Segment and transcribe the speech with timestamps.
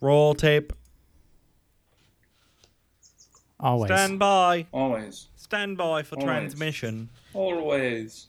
[0.00, 0.72] Roll tape.
[3.60, 3.88] Always.
[3.88, 4.66] Stand by.
[4.72, 5.28] Always.
[5.36, 6.26] Stand by for Always.
[6.26, 7.10] transmission.
[7.32, 8.26] Always.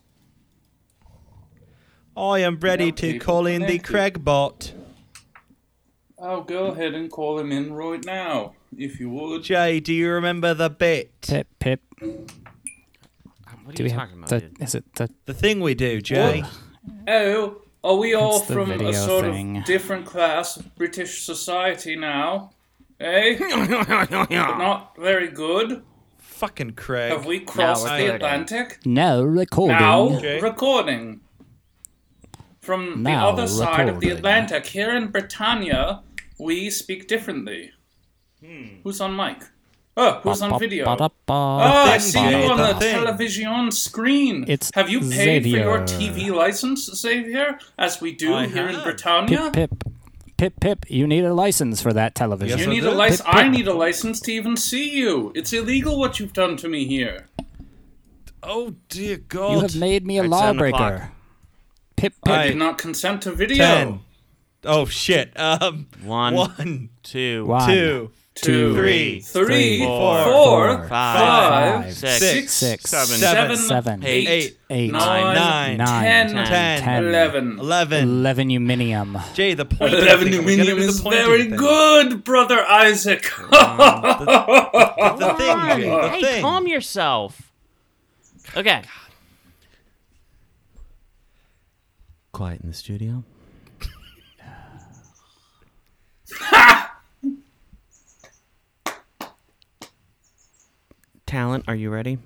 [2.15, 3.83] I am ready to call in the connected.
[3.91, 4.73] Craig bot.
[6.17, 9.43] Oh, go ahead and call him in right now, if you would.
[9.43, 11.11] Jay, do you remember the bit?
[11.21, 11.82] Pip, pip.
[12.00, 12.09] What
[13.68, 14.39] are Do you we have talking about, the?
[14.41, 14.61] dude?
[14.61, 15.09] Is it the?
[15.25, 16.43] The thing we do, Jay.
[17.07, 19.57] Oh, are we all It's from a sort thing.
[19.57, 22.51] of different class of British society now?
[23.00, 23.37] Eh?
[23.39, 23.87] but
[24.29, 25.83] not very good.
[26.18, 27.11] Fucking Craig.
[27.11, 28.15] Have we crossed the.
[28.15, 28.79] Atlantic?
[28.86, 29.77] No recording.
[29.77, 30.39] Now Okay.
[30.41, 31.21] recording.
[32.61, 34.09] From Now the other side of the.
[34.09, 36.02] Atlantic, here in Britannia,
[36.39, 37.72] we speak differently.
[38.83, 39.38] Who's on mic?
[39.97, 40.85] Oh, who's on video?
[40.85, 41.33] Oh, Ba-da-ba.
[41.94, 44.44] I see you on the the television screen.
[44.47, 48.81] It's have you paid for your TV license, Xavier, as we do I here in.
[48.81, 49.52] Britannia?
[49.53, 49.83] Pip, pip,
[50.38, 50.85] pip, pip.
[50.91, 52.58] You need a license for that television.
[52.59, 53.21] Yes, You need a license.
[53.21, 53.35] Pip, pip.
[53.45, 55.31] I need a license to even see you.
[55.33, 57.27] It's illegal what you've done to me here.
[58.43, 59.53] Oh dear God.
[59.53, 61.11] You have made me a Alright, lawbreaker.
[61.95, 62.33] Pip, pip.
[62.33, 63.57] I did not consent to video.
[63.63, 63.99] ten.
[64.65, 65.31] Oh shit.
[65.39, 65.87] Um.
[66.03, 72.53] One, One, two, One, two, Two, three, three, four, four, four, five, five, six, six,
[72.53, 77.59] six, seven, seven, seven, eight, eight, eight, nine, nine, nine, ten, ten, ten, eleven.
[77.59, 78.03] eleven.
[78.03, 79.33] eleven uminium.
[79.33, 79.94] Jay, the point.
[79.94, 80.39] Eleven thing.
[80.39, 81.55] Are we gonna do aluminium the is very thing?
[81.55, 83.22] good, brother Isaac.
[83.23, 85.89] The thing, Jay.
[85.89, 86.42] The hey, thing.
[86.42, 87.53] calm yourself.
[88.58, 88.81] Okay.
[92.33, 93.23] Quiet in the studio.
[101.25, 102.19] Talent, are you ready?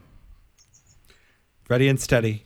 [1.69, 2.45] Ready and steady.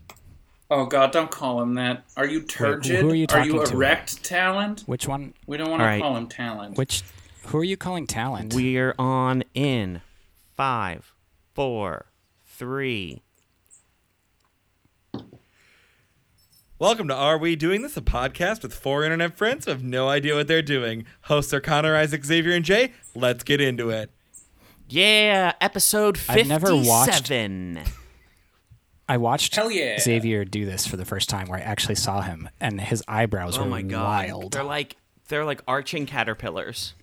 [0.69, 2.03] oh God, don't call him that.
[2.15, 2.99] Are you turgid?
[3.01, 3.73] who are you are you talking to?
[3.75, 4.81] erect talent?
[4.85, 5.33] Which one?
[5.47, 6.01] We don't want to All right.
[6.01, 6.77] call him talent.
[6.77, 7.03] Which?
[7.47, 8.53] Who are you calling talent?
[8.53, 10.01] We're on in
[10.55, 11.13] five,
[11.53, 12.05] four,
[12.45, 13.23] three.
[16.80, 20.09] Welcome to Are We Doing This, a podcast with four internet friends who have no
[20.09, 21.05] idea what they're doing.
[21.23, 22.92] Hosts are Connor, Isaac, Xavier, and Jay.
[23.15, 24.11] Let's get into it.
[24.93, 26.49] Yeah, episode I've fifty-seven.
[26.49, 27.31] never watched-
[29.09, 29.99] I watched Hell yeah.
[29.99, 33.58] Xavier do this for the first time, where I actually saw him, and his eyebrows
[33.58, 34.54] Oh were my god, wild.
[34.54, 34.95] they're like
[35.30, 36.93] they're like arching caterpillars.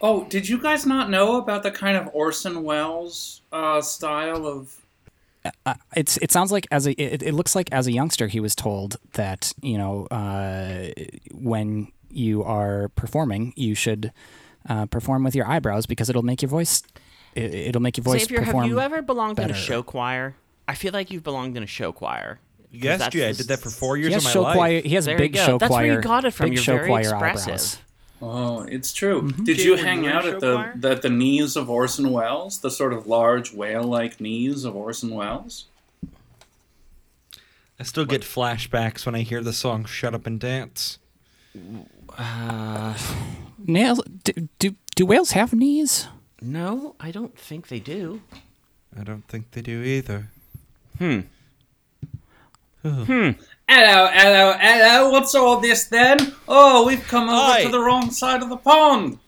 [0.00, 4.76] Oh, did you guys not know about the kind of Orson Welles uh, style of?
[5.96, 8.54] it's it sounds like as a it, it looks like as a youngster he was
[8.54, 10.88] told that you know uh,
[11.32, 14.10] when you are performing you should
[14.68, 16.82] uh, perform with your eyebrows because it'll make your voice
[17.34, 20.36] it, it'll make your voice Xavier, have you ever belonged in a show choir?
[20.66, 22.38] I feel like you've belonged in a show choir.
[22.70, 23.28] Yes, that's Jay.
[23.28, 24.54] I did that for four years he has of my show life.
[24.56, 25.46] choir he has There big you go.
[25.46, 26.46] show That's choir where you got it from.
[26.46, 27.48] big You're show very choir expressive.
[27.48, 27.78] eyebrows
[28.22, 29.22] Oh, it's true.
[29.22, 29.44] Mm-hmm.
[29.44, 30.72] Did Jay, you were hang out at the, choir?
[30.76, 35.66] the the knees of Orson Welles, the sort of large whale-like knees of Orson Welles?
[37.78, 40.98] I still get flashbacks when I hear the song "Shut Up and Dance."
[43.64, 46.06] Nails do, do do whales have knees
[46.40, 48.20] No, I don't think they do.
[48.98, 50.28] I don't think they do either.
[50.98, 51.20] Hmm.
[52.82, 53.30] Hmm.
[53.66, 55.10] Hello, hello, hello.
[55.10, 56.18] What's all this then?
[56.46, 57.62] Oh, we've come over Hi.
[57.64, 59.18] to the wrong side of the pond.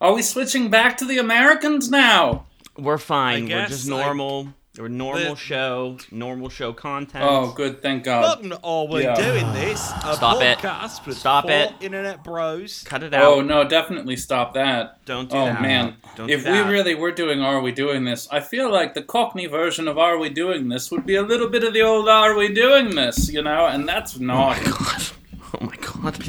[0.00, 2.46] Are we switching back to the Americans now?
[2.78, 3.42] We're fine.
[3.42, 4.48] We're guess, just like, normal.
[4.78, 7.24] We're normal the- show, normal show content.
[7.28, 8.22] Oh, good, thank God.
[8.22, 9.14] Welcome to All We're Yeah.
[9.16, 10.58] Doing This, a Stop it.
[10.58, 11.72] podcast with Stop four it.
[11.80, 12.84] internet bros.
[12.84, 13.24] Cut it oh, out.
[13.24, 15.04] Oh no, definitely stop that.
[15.06, 15.60] Don't do oh that.
[15.60, 18.94] man, Don't if do we really were doing Are We Doing This, I feel like
[18.94, 21.82] the Cockney version of Are We Doing This would be a little bit of the
[21.82, 25.12] old Are We Doing This, you know, and that's oh not.
[25.52, 26.22] Oh my god.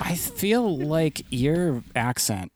[0.00, 2.52] i feel like your accent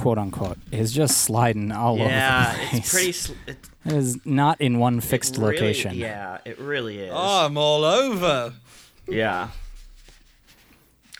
[0.00, 3.12] quote unquote is just sliding all Yeah, over the place it's pretty.
[3.12, 3.56] Sl- it,
[3.86, 7.10] it is not in one fixed really- location Yeah, it really is.
[7.14, 8.52] Oh, I'm all over.
[9.08, 9.48] yeah.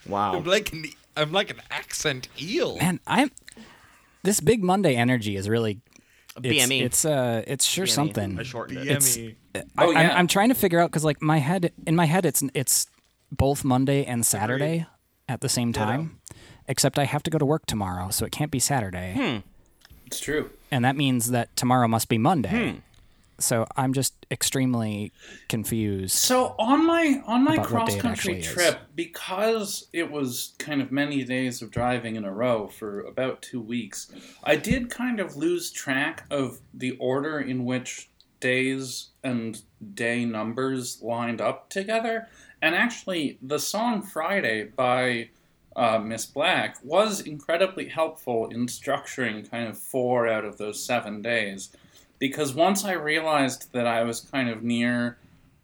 [0.07, 0.35] Wow.
[0.37, 0.85] I'm like an,
[1.17, 2.77] I'm like an accent eel.
[2.79, 3.31] man i'm
[4.23, 5.81] this big monday energy is really
[6.43, 6.83] it's, BME.
[6.83, 7.91] it's uh it's sure BME.
[7.91, 8.87] something I shortened it.
[8.87, 9.37] It's- Yummy.
[9.55, 10.17] I, Oh, I'm, yeah.
[10.17, 12.87] I'm trying to figure out because like my head in my head it's it's
[13.33, 14.87] both monday and saturday
[15.29, 16.20] at the same time
[16.71, 19.39] except i have to go to work tomorrow so it can't be saturday Hmm.
[20.07, 20.51] It's true.
[20.71, 22.79] and that means that tomorrow must be monday Hmm.
[23.39, 25.13] so i'm just extremely
[25.49, 28.47] confused So on my on my About what day cross country actually is.
[28.55, 33.43] trip, because it was kind of many days of driving in a row for about
[33.43, 34.11] two weeks,
[34.45, 38.09] I did kind of lose track of the order in which
[38.39, 39.61] days and
[39.95, 42.29] day numbers lined up together.
[42.63, 45.31] And actually, the song Friday by
[45.81, 51.23] uh, Miss Black was incredibly helpful in structuring kind of four out of those seven
[51.23, 51.71] days.
[52.19, 55.17] Because once I realized that I was kind of near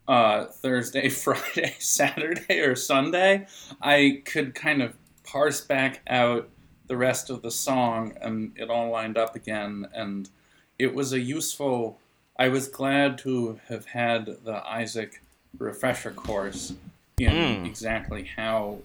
[0.08, 3.46] uh, Thursday, Friday, Saturday, or Sunday,
[3.82, 6.48] I could kind of parse back out
[6.86, 9.86] the rest of the song and it all lined up again.
[9.92, 10.30] And
[10.78, 11.98] it was a useful.
[12.38, 15.20] I was glad to have had the Isaac
[15.58, 16.72] refresher course
[17.18, 17.66] in Mm.
[17.66, 18.78] exactly how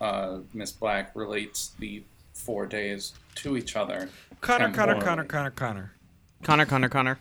[0.00, 2.02] uh, Miss Black relates the
[2.32, 4.08] four days to each other.
[4.40, 5.92] Connor, Connor, Connor, Connor, Connor,
[6.42, 7.18] Connor, Connor, Connor.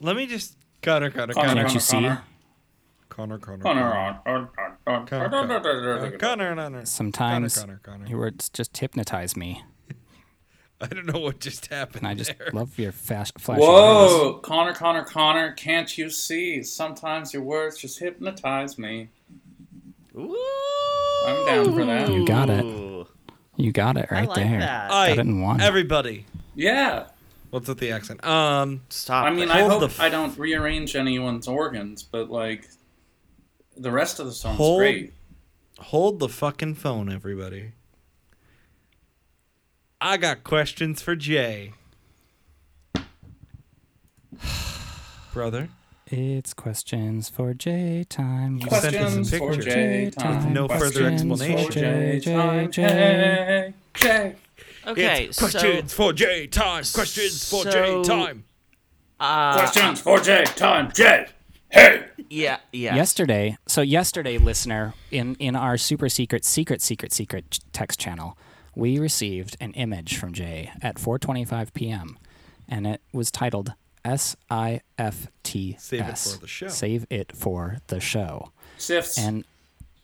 [0.00, 1.48] Let me just Connor, Connor, Connor.
[1.48, 1.80] Connor, Connor, Connor.
[1.80, 1.96] see?
[3.08, 4.48] Connor, Connor, Connor,
[6.18, 6.86] Connor, Connor.
[6.86, 7.64] Sometimes
[8.08, 9.62] your words just hypnotize me.
[10.80, 12.06] I don't know what just happened.
[12.06, 12.50] I just there.
[12.52, 13.58] love your fast flash.
[13.58, 14.40] Whoa, eyes.
[14.42, 15.52] Connor, Connor, Connor!
[15.52, 16.62] Can't you see?
[16.62, 19.08] Sometimes your words just hypnotize me.
[20.16, 21.24] Ooh.
[21.26, 22.12] I'm down for that.
[22.12, 22.64] You got it.
[23.56, 24.60] You got it I right like there.
[24.60, 24.90] that.
[24.90, 25.60] Aye, Got it in one.
[25.60, 26.26] everybody.
[26.54, 27.06] Yeah.
[27.50, 28.24] What's with the accent?
[28.26, 29.26] Um, Stop.
[29.26, 29.48] I mean.
[29.50, 32.68] I hope the f- I don't rearrange anyone's organs, but like,
[33.76, 35.12] the rest of the song's Hold- great.
[35.78, 37.72] hold the fucking phone, everybody.
[40.00, 41.72] I got questions for Jay.
[45.32, 45.68] Brother,
[46.06, 48.58] It's questions for J time.
[48.58, 49.70] You sent us a Questions for picture.
[49.70, 50.52] J With time.
[50.52, 51.66] no further explanation.
[51.66, 52.70] For J J, time.
[52.72, 53.74] J.
[53.94, 54.34] J.
[54.86, 56.84] okay, it's questions for J time.
[56.92, 58.44] Questions for J so- time.
[58.44, 60.92] so uh, Questions for J time.
[60.94, 61.26] J.
[61.70, 62.04] Hey.
[62.28, 62.94] yeah, yeah.
[62.94, 68.36] Yesterday, so yesterday, listener, in in our super secret, secret, secret, secret text channel,
[68.76, 72.18] we received an image from Jay at 4:25 p.m.
[72.68, 73.72] and it was titled
[74.04, 75.84] S I F T S.
[75.84, 76.68] Save it for the show.
[76.68, 78.52] Save it for the show.
[78.76, 79.18] Sifts.
[79.18, 79.44] And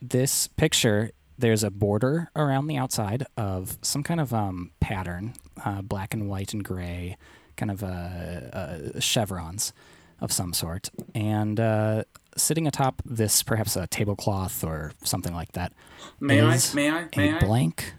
[0.00, 5.82] this picture, there's a border around the outside of some kind of um, pattern, uh,
[5.82, 7.16] black and white and gray,
[7.56, 9.72] kind of uh, uh, chevrons
[10.20, 10.90] of some sort.
[11.14, 12.04] And uh,
[12.36, 15.72] sitting atop this, perhaps a tablecloth or something like that,
[16.20, 16.58] may I?
[16.74, 17.00] May I?
[17.00, 17.38] a May I?
[17.40, 17.94] blank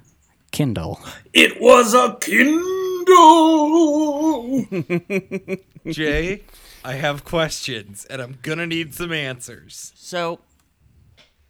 [0.51, 0.99] Kindle.
[1.33, 2.80] It was a Kindle.
[5.87, 6.43] Jay,
[6.83, 9.93] I have questions, and I'm gonna need some answers.
[9.95, 10.39] So,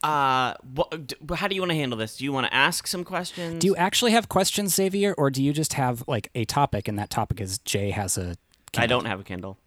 [0.04, 2.18] uh, what, how do you want to handle this?
[2.18, 3.60] Do you want to ask some questions?
[3.60, 6.98] Do you actually have questions, Xavier, or do you just have like a topic, and
[7.00, 8.36] that topic is Jay has a
[8.78, 9.58] I don't have a Kindle.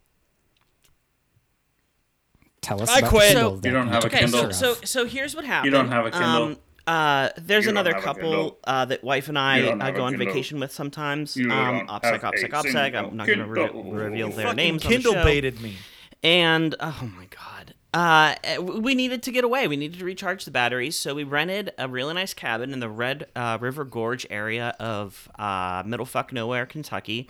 [2.61, 3.29] tell us I about quit.
[3.29, 4.51] the Kindle You don't have a took Okay, Kindle.
[4.51, 5.65] so so so here's what happened.
[5.65, 6.43] You don't have a Kindle?
[6.43, 6.57] Um,
[6.87, 10.71] uh, there's You another couple uh, that wife and I uh, go on vacation with
[10.71, 11.35] sometimes.
[11.35, 12.95] You um, don't OPSEC, OPSEC, OPSEC.
[12.95, 15.25] I'm not going to re- reveal their Fucking names Kindle on the show.
[15.25, 15.75] baited me.
[16.23, 19.67] And oh my god, uh, we needed to get away.
[19.67, 22.89] We needed to recharge the batteries, so we rented a really nice cabin in the
[22.89, 27.29] Red uh, River Gorge area of uh, middle fuck nowhere, Kentucky.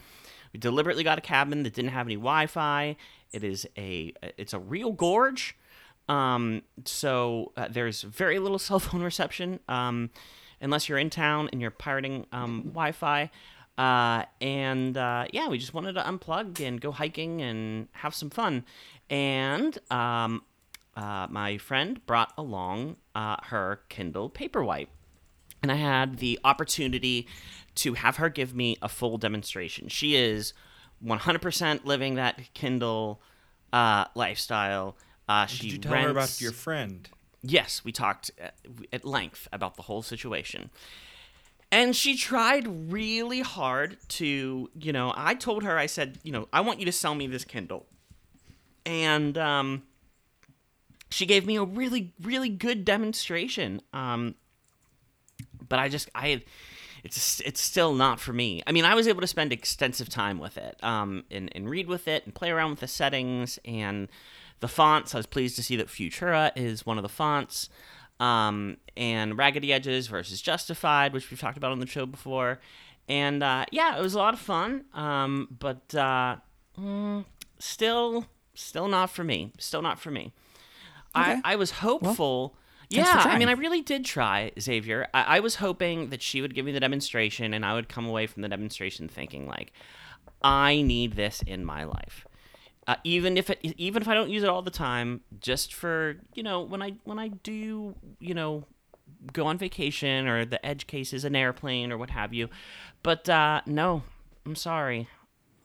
[0.53, 2.95] We deliberately got a cabin that didn't have any Wi-Fi.
[3.31, 5.57] It is a it's a real gorge,
[6.07, 10.09] um, so uh, there's very little cell phone reception um,
[10.61, 13.29] unless you're in town and you're pirating um, Wi-Fi.
[13.77, 18.29] Uh, and uh, yeah, we just wanted to unplug and go hiking and have some
[18.29, 18.63] fun.
[19.09, 20.43] And um,
[20.95, 24.87] uh, my friend brought along uh, her Kindle Paperwhite
[25.65, 27.27] and I had the opportunity
[27.73, 29.87] to have her give me a full demonstration.
[29.87, 30.53] She is
[31.03, 33.19] 100% living that Kindle
[33.73, 34.95] uh, lifestyle.
[35.27, 37.09] Uh, she Did you tell rents, her about your friend?
[37.41, 38.55] Yes, we talked at,
[38.91, 40.69] at length about the whole situation.
[41.71, 46.47] And she tried really hard to, you know, I told her, I said, you know,
[46.53, 47.85] I want you to sell me this Kindle.
[48.85, 49.83] And um,
[51.09, 53.81] she gave me a really, really good demonstration.
[53.93, 54.35] Um,
[55.67, 56.43] but I just, I,
[57.03, 58.63] it's it's still not for me.
[58.65, 61.87] I mean, I was able to spend extensive time with it, um, and, and read
[61.87, 64.07] with it and play around with the settings and
[64.59, 65.13] the fonts.
[65.13, 67.69] I was pleased to see that Futura is one of the fonts,
[68.19, 72.59] um, and Raggedy Edges versus Justified, which we've talked about on the show before.
[73.07, 76.37] And uh, yeah, it was a lot of fun, um, but uh,
[76.79, 77.25] mm,
[77.59, 79.51] still, still not for me.
[79.59, 80.33] Still not for me.
[81.13, 81.41] I, Okay.
[81.45, 82.49] I was hopeful.
[82.49, 82.51] for
[82.89, 83.49] yeah, I mean.
[83.49, 85.07] I really did try, Xavier.
[85.13, 88.05] I, I was hoping that she would give me the demonstration, and I would come
[88.05, 89.71] away from the demonstration thinking like,
[90.41, 92.27] I need this in my life.
[92.87, 96.17] Uh, even if it, even if I don't use it all the time, just for
[96.35, 98.65] you know when I when I do you know
[99.33, 102.47] go on vacation or the edge case is an airplane or what have you.
[103.01, 104.03] But uh, no,
[104.45, 105.07] I'm sorry.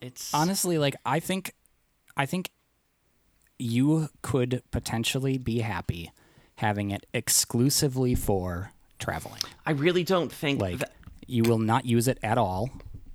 [0.00, 1.52] It's honestly like i think
[2.16, 2.50] i think
[3.58, 6.10] you could potentially be happy
[6.56, 9.40] having it exclusively for traveling.
[9.66, 10.92] I really don't think Like that-
[11.26, 12.70] you will not use it at all,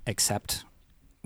[0.06, 0.64] except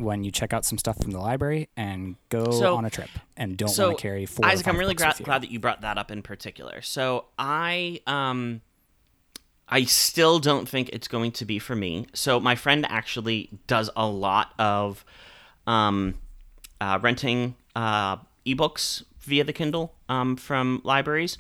[0.01, 3.11] when you check out some stuff from the library and go So- on a trip
[3.37, 4.47] and don't so want to carry four.
[4.47, 6.83] Isaac, I'm really gra- glad that you brought that up in particular.
[6.83, 8.61] So I um
[9.69, 12.07] I still don't think it's going to be for me.
[12.13, 15.05] So my friend actually does a lot of
[15.67, 16.15] um
[16.81, 18.17] uh, renting uh,
[18.47, 21.37] ebooks via the Kindle um, from libraries,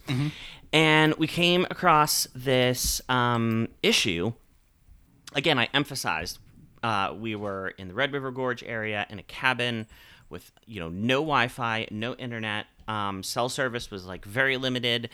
[0.70, 4.34] and we came across this um, issue
[5.34, 6.38] again, I emphasized
[6.82, 9.86] uh, we were in the Red River Gorge area in a cabin
[10.28, 12.66] with you know no Wi-Fi, no internet.
[12.88, 15.10] Um, cell service was like very limited.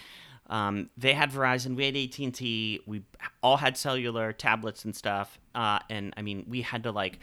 [0.49, 2.81] Um, they had Verizon, we had AT and T.
[2.87, 3.03] We
[3.43, 5.41] all had cellular tablets and stuff.
[5.55, 7.19] Uh, and I mean, we had to like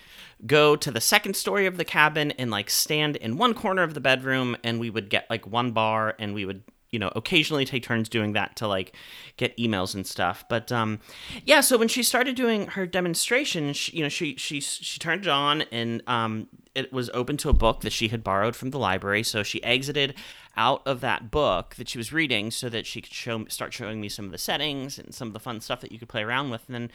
[0.45, 3.93] go to the second story of the cabin and like stand in one corner of
[3.93, 7.65] the bedroom, and we would get like one bar, and we would you know occasionally
[7.65, 8.95] take turns doing that to like
[9.35, 10.45] get emails and stuff.
[10.47, 10.99] But um
[11.45, 15.23] yeah so when she started doing her demonstration she, you know she she she turned
[15.23, 18.71] it on and um it was open to a book that she had borrowed from
[18.71, 19.23] the library.
[19.23, 20.15] So she exited
[20.55, 23.99] out of that book that she was reading so that she could show start showing
[23.99, 26.23] me some of the settings and some of the fun stuff that you could play
[26.23, 26.63] around with.
[26.67, 26.91] And then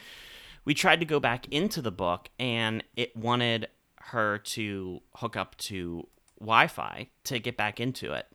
[0.65, 5.55] we tried to go back into the book and it wanted her to hook up
[5.57, 6.07] to
[6.39, 8.27] Wi-Fi to get back into it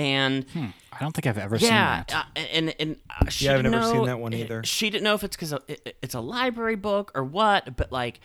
[0.00, 0.46] and
[0.92, 2.14] I don't think I've ever yeah, seen that.
[2.14, 4.62] uh, and and uh, she Yeah, I've didn't never seen that one either.
[4.64, 5.54] She didn't know if it's because
[6.02, 8.20] it's a library book or what, but like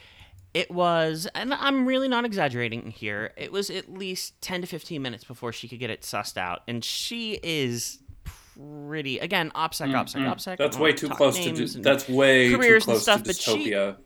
[0.54, 3.34] it was, and I'm really not exaggerating here.
[3.36, 6.62] It was at least ten to fifteen minutes before she could get it sussed out,
[6.68, 8.00] and she is
[8.56, 10.54] pretty again OPSEC, OPSEC, OPSEC.
[10.54, 11.46] Mm, That's way too close to.
[11.52, 13.98] names Dy- and that's way too careers and close stuff, to but she- dystopia.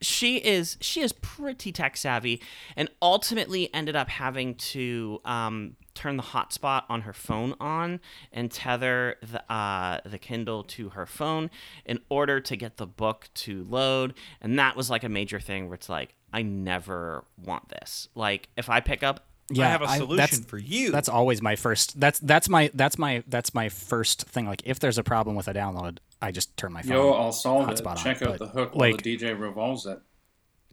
[0.00, 2.42] she is she is pretty tech savvy
[2.76, 8.00] and ultimately ended up having to um, turn the hotspot on her phone on
[8.32, 11.50] and tether the uh, the Kindle to her phone
[11.84, 15.66] in order to get the book to load and that was like a major thing
[15.66, 19.82] where it's like I never want this like if I pick up yeah, I have
[19.82, 20.90] a that's- solution for you.
[20.92, 22.00] That's always my first.
[22.00, 24.46] That's that's my that's my that's my first thing.
[24.46, 26.92] Like if there's a problem with a download, I just turn my phone.
[26.92, 27.76] Yo, I'll solve it.
[27.76, 30.00] hotspot on, Check out the hook while like- the DJ revolves it.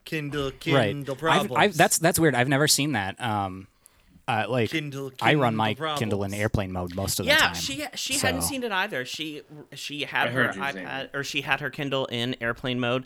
[0.05, 0.91] Kindle, right.
[0.93, 1.51] Kindle I've.
[1.51, 2.35] I've, that's that's weird.
[2.35, 3.19] I've never seen that.
[3.21, 3.67] Um,
[4.29, 7.39] uh, like Kindle, I run my Kindle Kindle in airplane mode most of the time.
[7.41, 9.41] yeah she she so- hadn't seen it either she
[9.73, 11.09] she had I her ipad Xavier.
[11.13, 13.05] or she had her kindle in airplane mode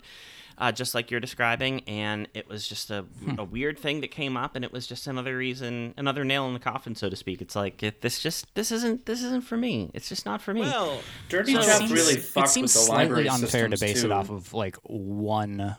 [0.56, 3.40] uh, just like you're describing and it was just a, Hmm.
[3.40, 6.52] a weird thing that came up and it was just another reason another nail in
[6.54, 9.56] the coffin so to speak it's like it, this just this isn't this isn't for
[9.56, 12.72] me it's just not for me well, Dirty So- Jeff It really it seems with
[12.74, 14.06] the slightly library unfair to base too.
[14.08, 15.74] it off of like one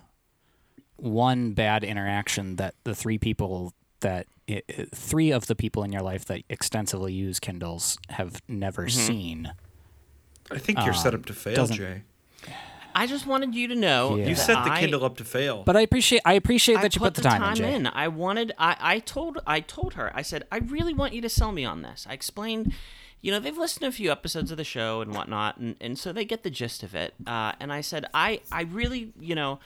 [0.98, 5.92] one bad interaction that the three people that i i- three of the people in
[5.92, 9.00] your life that extensively use Kindles have never Mm-hmm.
[9.08, 9.52] seen.
[10.52, 12.04] I think you're set up to fail, doesn't- Jay.
[12.94, 14.28] i just wanted you to know Yeah.
[14.30, 15.64] You set the I- Kindle up to fail.
[15.64, 17.74] But I appreciate I appreciate I that you put, the time, in, Jay.
[17.76, 17.88] in.
[17.88, 18.54] I wanted.
[18.58, 19.40] I, I told.
[19.48, 20.12] I told her.
[20.16, 22.06] I said, I really want you to sell me on this.
[22.10, 22.74] I explained.
[23.26, 25.98] You know, they've listened to a few episodes of the show and whatnot, and, and
[25.98, 27.16] so they get the gist of it.
[27.26, 29.60] Uh, and I said, I, I really, you know,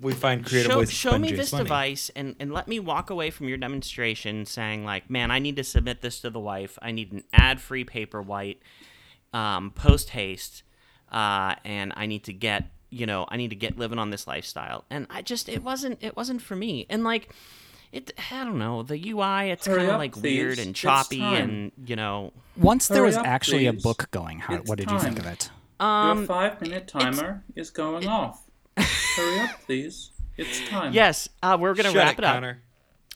[0.00, 1.64] we find creative show, ways to show me this money.
[1.64, 5.56] device and, and let me walk away from your demonstration saying like man i need
[5.56, 8.58] to submit this to the wife i need an ad-free paperwhite
[9.32, 10.62] um, post haste
[11.10, 14.26] uh, and i need to get you know i need to get living on this
[14.26, 17.34] lifestyle and i just it wasn't it wasn't for me and like
[17.92, 20.22] it i don't know the ui it's kind of like please.
[20.22, 24.40] weird and choppy and you know Once there Hurry was up, actually a book going,
[24.40, 25.50] how, It's what did you think of it?
[25.80, 28.42] Your five minute timer is going off.
[28.76, 30.10] Hurry up, please.
[30.36, 30.92] It's time.
[30.92, 32.62] yes uh, we're gonna Shut wrap it, it up Connor.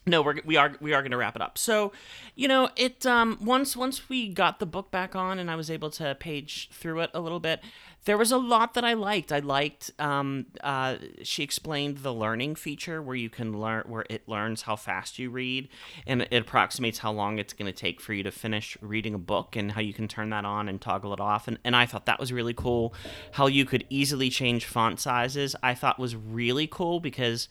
[0.05, 1.57] No, we're we are we are going to wrap it up.
[1.57, 1.93] So,
[2.35, 5.71] you know, it um once once we got the book back on and I was
[5.71, 7.61] able to page through it a little bit,
[8.05, 9.33] there was a lot that I liked.
[9.33, 14.29] I liked um uh she explained the learning feature where you can learn where it
[14.29, 15.69] learns how fast you read
[16.07, 19.19] and it approximates how long it's going to take for you to finish reading a
[19.19, 21.87] book and how you can turn that on and toggle it off and and I
[21.87, 22.95] thought that was really cool.
[23.33, 27.49] How you could easily change font sizes, I thought was really cool because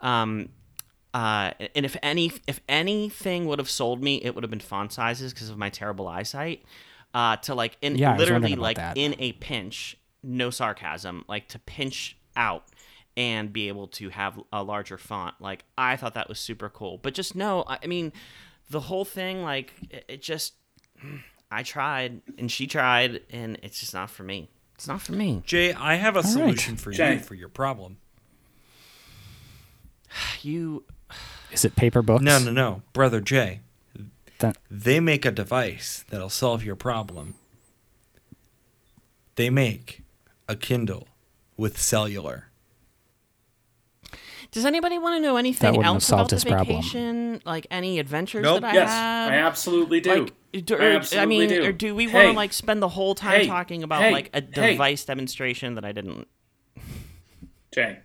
[0.00, 0.50] um
[1.14, 4.92] uh, and if any if anything would have sold me, it would have been font
[4.92, 6.64] sizes because of my terrible eyesight.
[7.14, 8.98] Uh, to like in Yeah, literally like that.
[8.98, 12.64] in a pinch, no sarcasm, like to pinch out
[13.16, 15.36] and be able to have a larger font.
[15.40, 16.98] Like I thought that was super cool.
[16.98, 18.12] But just no, I I mean,
[18.68, 20.54] the whole thing like it, it just
[21.52, 24.50] I tried and she tried and it's just not for me.
[24.74, 25.40] It's not for me.
[25.46, 26.28] Jay, I have a right.
[26.28, 27.14] solution for Jay.
[27.14, 27.98] you for your problem.
[30.42, 30.84] You
[31.52, 32.22] Is it paper books?
[32.22, 33.60] No, no, no, brother Jay.
[34.38, 37.34] That- They make a device that'll solve your problem.
[39.36, 40.02] They make
[40.48, 41.08] a Kindle
[41.56, 42.48] with cellular.
[44.52, 46.76] Does anybody want to know anything else solved about the his problem.
[46.82, 47.42] vacation?
[47.44, 48.60] Like any adventures Nope.
[48.60, 49.32] that I Yes, had?
[49.32, 50.14] I absolutely do.
[50.24, 51.64] Like, do, I absolutely I mean, do.
[51.64, 54.12] or do we Hey, want to like spend the whole time hey, talking about hey,
[54.12, 54.72] like a hey.
[54.72, 56.28] device demonstration that I didn't?
[57.74, 57.98] Jay,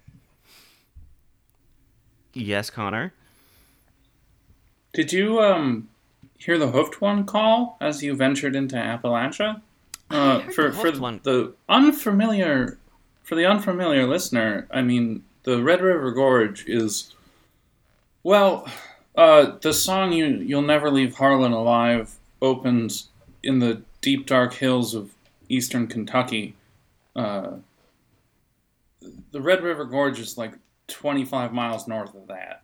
[2.33, 3.13] Yes, Connor.
[4.93, 5.87] did you um
[6.39, 9.61] hear the hoofed one call as you ventured into Appalachia?
[10.09, 11.19] Uh, for the for one.
[11.21, 12.79] the unfamiliar
[13.21, 17.13] for the unfamiliar listener, I mean the Red River Gorge is
[18.23, 18.67] well,
[19.15, 23.09] uh, the song "You You'll Never Leave Harlan Alive" opens
[23.43, 25.13] in the deep dark hills of
[25.47, 26.55] eastern Kentucky.
[27.15, 27.57] Uh,
[29.31, 30.53] the Red River Gorge is like
[30.87, 32.63] 25 miles north of that.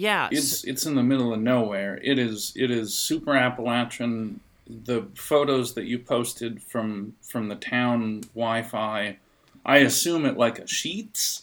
[0.00, 0.28] Yeah.
[0.32, 2.00] It's it's in the middle of nowhere.
[2.02, 4.40] It is it is super Appalachian.
[4.66, 9.18] The photos that you posted from from the town Wi-Fi,
[9.66, 11.42] I assume it like a Sheetz.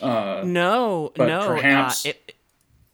[0.00, 1.46] Uh, No, no.
[1.46, 2.34] perhaps- uh, it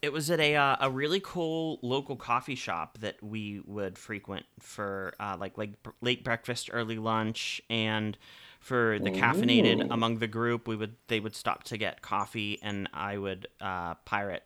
[0.02, 4.44] it was at a uh, a really cool local coffee shop that we would frequent
[4.60, 5.72] for uh, like like
[6.02, 8.18] late breakfast, early lunch, and
[8.60, 12.86] for the caffeinated among the group, we would they would stop to get coffee, and
[12.92, 14.42] I would uh, pirate.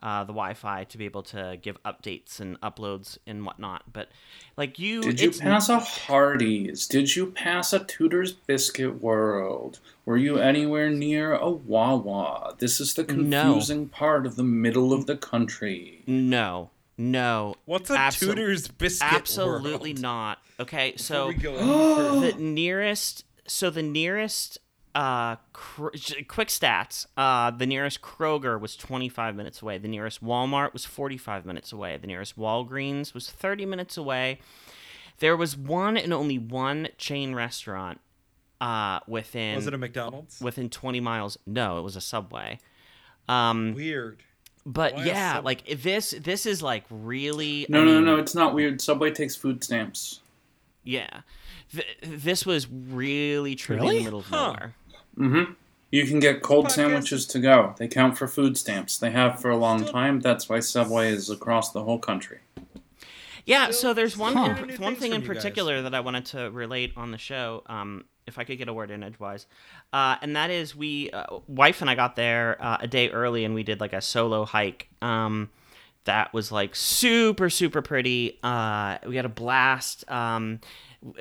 [0.00, 4.08] Uh, the Wi-Fi to be able to give updates and uploads and whatnot, but
[4.56, 6.86] like you, did you pass a Hardee's?
[6.86, 9.80] Did you pass a Tudor's Biscuit World?
[10.04, 12.54] Were you anywhere near a Wawa?
[12.58, 13.42] This is the No.
[13.42, 16.04] confusing part of the middle of the country.
[16.06, 19.10] No, no, What's a Absol- Tudor's biscuit?
[19.10, 19.20] World?
[19.22, 20.00] Absolutely world?
[20.02, 20.38] not.
[20.60, 24.58] Okay, so we go the nearest so the nearest
[24.98, 25.88] uh cr-
[26.26, 31.46] quick stats uh the nearest kroger was 25 minutes away the nearest walmart was 45
[31.46, 34.40] minutes away the nearest walgreens was 30 minutes away
[35.20, 38.00] there was one and only one chain restaurant
[38.60, 40.40] uh within was it a McDonald's?
[40.40, 42.58] within 20 miles no it was a subway
[43.28, 44.22] um Weird.
[44.66, 45.44] but Why yeah Subway?
[45.64, 48.80] like this this is like really No, I no, mean, no, it's not weird.
[48.80, 50.20] Subway takes food stamps.
[50.82, 51.20] Yeah.
[51.70, 54.46] Th- this was really truly in the middle of Huh.
[54.46, 54.74] nowhere.
[55.18, 55.52] Mm-hmm.
[55.90, 57.74] You can get cold Podcast sandwiches to go.
[57.78, 58.98] They count for food stamps.
[58.98, 60.20] They have for a long Still- time.
[60.20, 62.38] That's why Subway is across the whole country.
[63.46, 64.54] Yeah, Still- so there's one Huh.
[64.68, 65.42] in, one thing in from guys.
[65.42, 67.62] particular that I wanted to relate on the show.
[67.66, 69.46] Um, if I could get a word in edgewise,
[69.94, 73.46] uh, and that is we uh, wife and I got there uh, a day early
[73.46, 74.88] and we did like a solo hike.
[75.00, 75.48] Um,
[76.04, 78.38] that was like super super pretty.
[78.42, 80.04] Uh, we had a blast.
[80.10, 80.60] Um, w-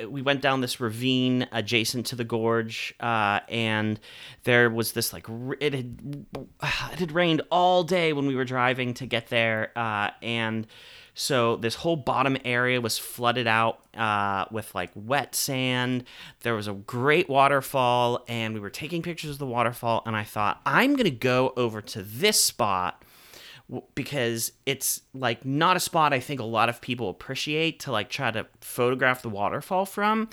[0.07, 3.99] we went down this ravine adjacent to the gorge, uh, and
[4.43, 5.27] there was this like
[5.59, 6.25] it had
[6.63, 10.67] it had rained all day when we were driving to get there, uh, and
[11.13, 16.03] so this whole bottom area was flooded out uh, with like wet sand.
[16.41, 20.03] There was a great waterfall, and we were taking pictures of the waterfall.
[20.05, 23.03] And I thought I'm gonna go over to this spot
[23.95, 28.09] because it's like not a spot I think a lot of people appreciate to like
[28.09, 30.29] try to photograph the waterfall from.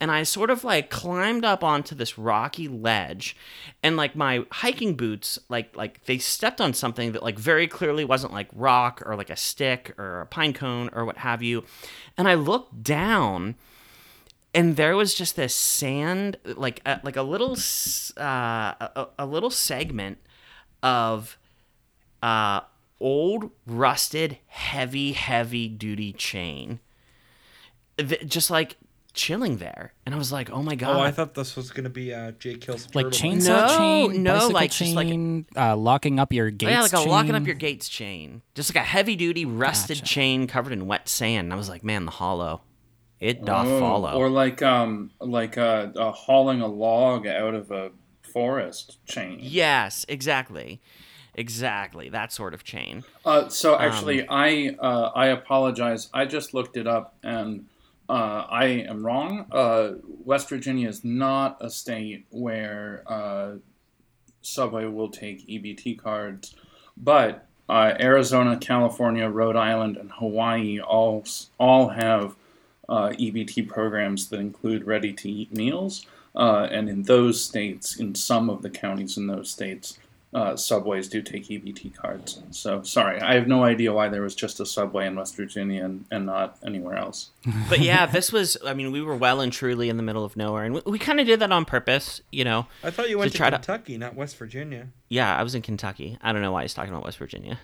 [0.00, 3.36] And I sort of like climbed up onto this rocky ledge
[3.82, 8.06] and like my hiking boots like like they stepped on something that like very clearly
[8.06, 11.64] wasn't like rock or like a stick or a pine cone or what have you.
[12.16, 13.56] And I looked down
[14.54, 17.54] and there was just this sand like a, like a little
[18.16, 20.18] uh, a, a little segment
[20.82, 21.36] of
[22.22, 22.60] uh,
[23.00, 26.80] old rusted heavy heavy duty chain
[27.96, 28.76] Th- just like
[29.14, 31.88] chilling there and i was like oh my god Oh, I thought this was gonna
[31.90, 33.30] be uh, Jake kills Like Turtle.
[33.30, 36.70] chainsaw No, chain, no, bicycle like, just like- uh, locking up your gates.
[36.70, 40.06] yeah, like a locking up your gates chain, just like a heavy duty rusted Gotcha.
[40.14, 41.46] chain covered in wet sand.
[41.46, 42.60] And I was like, man, the hollow,
[43.18, 44.12] it doth Oh, follow.
[44.12, 47.90] Or like um like uh, uh, hauling a log out of a
[48.32, 49.38] forest chain.
[49.42, 50.80] yes, exactly,
[51.38, 53.04] exactly that sort of chain.
[53.24, 56.08] Uh, so actually, I uh, I apologize.
[56.12, 57.66] I just looked it up, and
[58.08, 59.46] uh, I am wrong.
[59.50, 59.92] Uh,
[60.24, 63.52] West Virginia is not a state where uh,
[64.42, 66.54] Subway will take EBT cards,
[66.96, 71.24] but uh, Arizona, California, Rhode Island, and Hawaii all
[71.58, 72.34] all have
[72.88, 76.06] uh, EBT programs that include ready-to-eat meals.
[76.34, 79.98] Uh, and in those states, in some of the counties in those states,
[80.34, 82.42] uh, subways do take EBT cards.
[82.50, 85.84] So sorry, I have no idea why there was just a subway in West Virginia
[85.84, 87.30] and, and not anywhere else.
[87.70, 88.56] But yeah, this was.
[88.66, 90.98] I mean, we were well and truly in the middle of nowhere, and we, we
[90.98, 92.20] kind of did that on purpose.
[92.30, 92.66] You know.
[92.84, 94.88] I thought you went to to, try to- Kentucky, not West Virginia.
[95.08, 96.18] Yeah, I was in Kentucky.
[96.20, 97.58] I don't know why he's talking about West Virginia.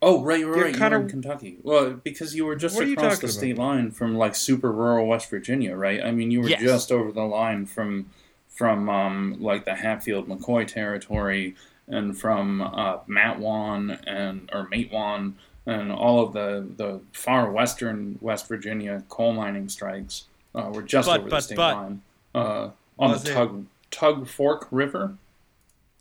[0.00, 0.72] Oh, right, right, You're right.
[0.74, 1.58] You kinda- were in Kentucky.
[1.62, 3.32] Well, because you were just What across talking the about?
[3.38, 6.00] state line from like super rural West Virginia, right?
[6.04, 6.60] I mean, you were Yes.
[6.62, 8.10] just over the line from
[8.58, 11.54] from um, like the Hatfield McCoy territory
[11.86, 18.48] and from uh, Matwan and or Matewan and all of the the far western West
[18.48, 20.24] Virginia coal mining strikes
[20.56, 22.02] uh, were just But- over but- the state but- line
[22.34, 25.14] uh, on Was the it- Tug Tug Fork River.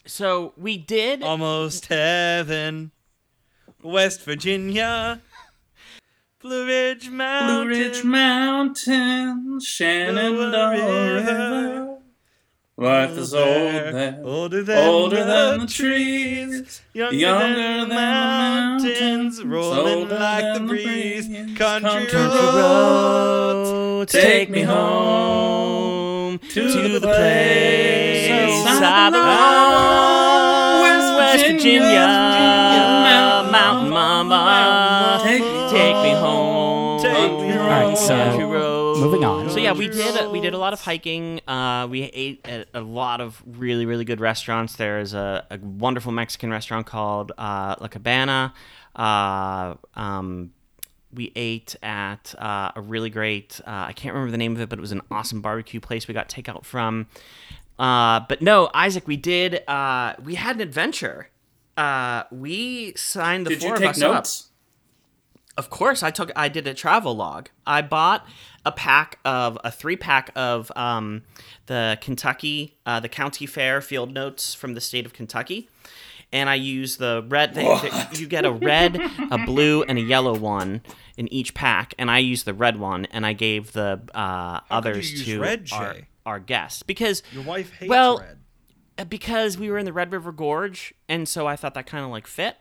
[0.08, 1.22] So we did.
[1.22, 2.90] Almost heaven,
[3.84, 5.22] West Virginia,
[6.42, 11.16] Blue Ridge Blue Ridge Mountain, Shenandoah River.
[11.16, 11.77] River.
[12.80, 17.96] Life is old there, older than, older than the trees, younger, younger than, than the
[17.96, 21.26] mountains, rolling like the breeze.
[21.58, 30.84] Country, Country roads, take me home to, to the place I belong.
[30.84, 37.02] West Virginia, Virginia, Mountain Mama, Take take me me home.
[37.02, 37.60] Take me home.
[37.60, 38.67] All right, so.
[39.00, 39.50] Moving on.
[39.50, 41.42] So yeah, we did we did a lot of hiking.
[41.48, 44.76] Uh, we ate at a lot of really really good restaurants.
[44.76, 48.54] There is a, a wonderful Mexican restaurant called uh, La Cabana.
[48.96, 50.52] Uh, um,
[51.14, 54.70] we ate at uh, a really great uh, I can't remember the name of it,
[54.70, 57.08] but it was an awesome barbecue place we got takeout from.
[57.80, 59.68] Uh, but no, Isaac, we did.
[59.68, 61.30] Uh, we had an adventure.
[61.76, 64.26] Uh, we signed the Did four you of take us up.
[65.58, 66.32] Of course, I took.
[66.36, 67.50] I did a travel log.
[67.66, 68.28] I bought
[68.66, 71.24] a pack of a three pack of um,
[71.66, 75.68] the Kentucky, uh, the County Fair field notes from the state of Kentucky,
[76.32, 77.56] and I used the red.
[77.56, 79.00] They, they- you get a red,
[79.32, 80.82] a blue, and a yellow one
[81.18, 85.12] in each pack, and I used the red one, and I gave the uh, others
[85.12, 85.96] use to red, our,
[86.28, 88.38] our guests because Your wife hates Well, red.
[89.00, 92.06] uh, because we were in the Red River Gorge, and so I thought that kind
[92.06, 92.58] of like fit.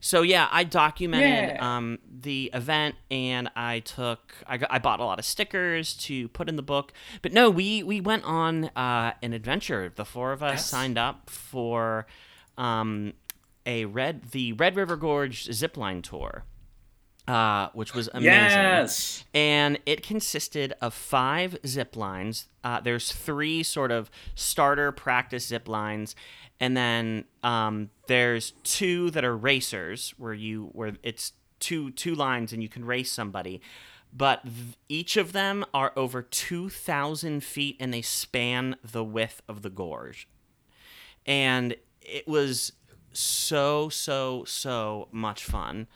[0.00, 1.76] So yeah, I documented Yeah.
[1.76, 6.28] um, the event, and I took I, got, I bought a lot of stickers to
[6.28, 6.92] put in the book.
[7.22, 9.92] But no, we we went on uh, an adventure.
[9.94, 12.06] The four of us signed up for
[12.56, 13.14] um,
[13.66, 16.44] a red the Red River Gorge zipline tour.
[17.28, 19.22] Uh, which was amazing Yes.
[19.34, 22.48] and it consisted of five zip lines.
[22.64, 26.16] Uh, there's three sort of starter practice zip lines,
[26.58, 32.52] and then um, there's two that are racers, where you where it's two two lines
[32.54, 33.60] and you can race somebody.
[34.10, 34.54] But th-
[34.88, 39.68] each of them are over two thousand feet, and they span the width of the
[39.70, 40.26] gorge.
[41.26, 42.72] And it was
[43.12, 45.88] so so so much fun.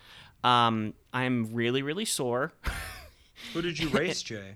[0.43, 2.51] Um, I'm really really sore.
[3.53, 4.55] Who did you race, Jay?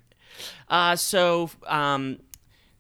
[0.69, 2.19] Uh, so um,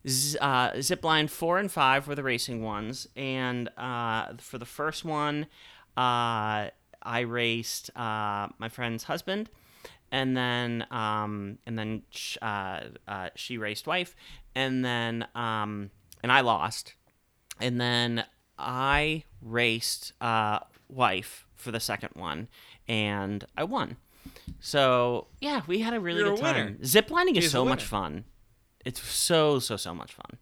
[0.07, 5.03] z- uh, zipline four and five were the racing ones, and uh, for the first
[5.05, 5.47] one,
[5.95, 6.69] uh,
[7.03, 9.49] I raced uh, my friend's husband,
[10.11, 14.15] and then um, and then sh- uh, uh, she raced wife,
[14.55, 15.89] and then um,
[16.21, 16.93] and I lost,
[17.59, 18.23] and then
[18.59, 22.47] I raced uh, wife for the second one,
[22.87, 23.97] and I won.
[24.59, 26.65] So yeah, we had a really You're good a winner.
[26.71, 26.79] time.
[26.81, 28.25] Ziplining is He's so much fun.
[28.85, 30.37] It's so so so much fun.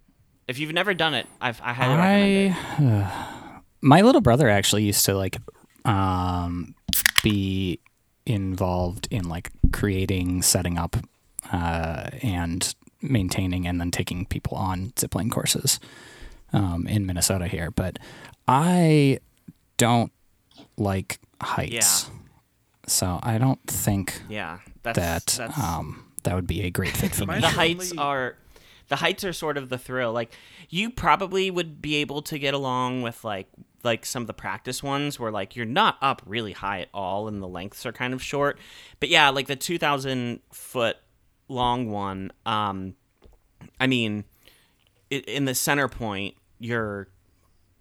[0.47, 3.05] If you've never done it, I've, I highly recommend it.
[3.07, 5.37] I my little brother actually used to like
[5.85, 6.75] um
[7.23, 7.79] be
[8.25, 10.95] involved in like creating, setting up,
[11.51, 15.79] uh, and maintaining, and then taking people on zipline courses
[16.53, 17.69] um, in Minnesota here.
[17.71, 17.99] But
[18.47, 19.19] I
[19.77, 20.11] don't
[20.77, 22.09] like heights,
[22.87, 27.15] so I don't think Yeah, that's that that's um, that would be a great fit
[27.15, 27.39] for me.
[27.39, 28.37] The heights are
[28.87, 30.13] the heights are sort of the thrill.
[30.13, 30.33] Like
[30.69, 33.47] you probably would be able to get along with like
[33.83, 37.27] like some of the practice ones where like you're not up really high at all
[37.27, 38.57] and the lengths are kind of short.
[38.99, 40.97] But yeah, like the 2000 foot
[41.47, 42.95] long one um
[43.79, 44.23] I mean
[45.11, 47.07] i in the center point you're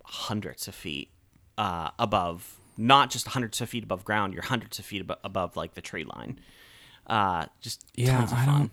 [0.05, 1.09] hundreds of feet
[1.57, 5.57] uh above not just hundreds of feet above ground, you're hundreds of feet abo- above
[5.57, 6.39] like the tree line.
[7.07, 8.59] Uh just Yeah, tons of I fun.
[8.59, 8.71] don't.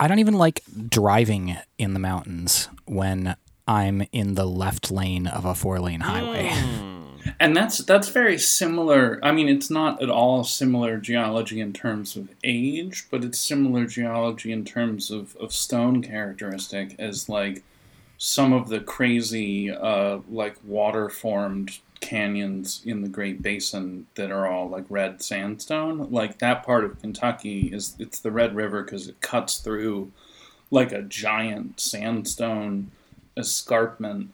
[0.00, 5.44] I don't even like driving in the mountains when I'm in the left lane of
[5.44, 6.52] a four lane highway.
[7.40, 9.18] And that's that's very similar.
[9.22, 13.86] I mean, it's not at all similar geology in terms of age, but it's similar
[13.86, 17.62] geology in terms of, of stone characteristic as like
[18.18, 24.46] some of the crazy uh, like water formed canyons in the Great Basin that are
[24.46, 26.10] all like red sandstone.
[26.10, 30.12] Like that part of Kentucky is it's the Red River because it cuts through
[30.70, 32.90] like a giant sandstone
[33.38, 34.32] escarpment.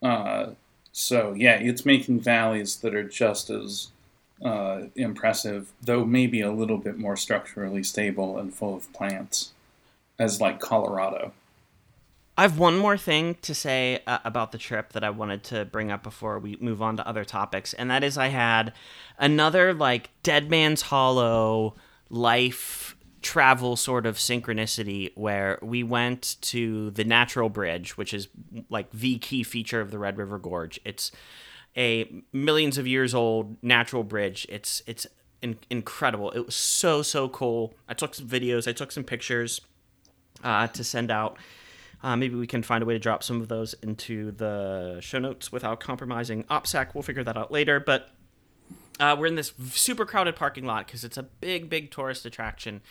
[0.00, 0.50] Uh,
[0.92, 3.88] so yeah, it's making valleys that are just as
[4.40, 9.50] uh, impressive, though maybe a little bit more structurally stable and full of plants,
[10.20, 11.32] as like Colorado.
[12.38, 15.64] I have one more thing to say uh, about the trip that I wanted to
[15.64, 18.72] bring up before we move on to other topics, and that is I had
[19.18, 21.74] another like Dead Man's Hollow
[22.10, 28.28] life travel sort of synchronicity where we went to the Natural Bridge, which is
[28.70, 30.78] like the key feature of the Red River Gorge.
[30.84, 31.10] It's
[31.76, 34.46] a millions of years old natural bridge.
[34.48, 35.08] It's it's
[35.42, 36.30] in- incredible.
[36.30, 37.74] It was so so cool.
[37.88, 38.68] I took some videos.
[38.68, 39.60] I took some pictures
[40.44, 41.36] uh, to send out.
[42.02, 45.18] Uh, maybe we can find a way to drop some of those into the show
[45.18, 46.94] notes without compromising OPSEC.
[46.94, 47.80] We'll figure that out later.
[47.80, 48.10] But
[49.00, 52.82] uh, we're in this super crowded parking lot because it's a big, big tourist attraction.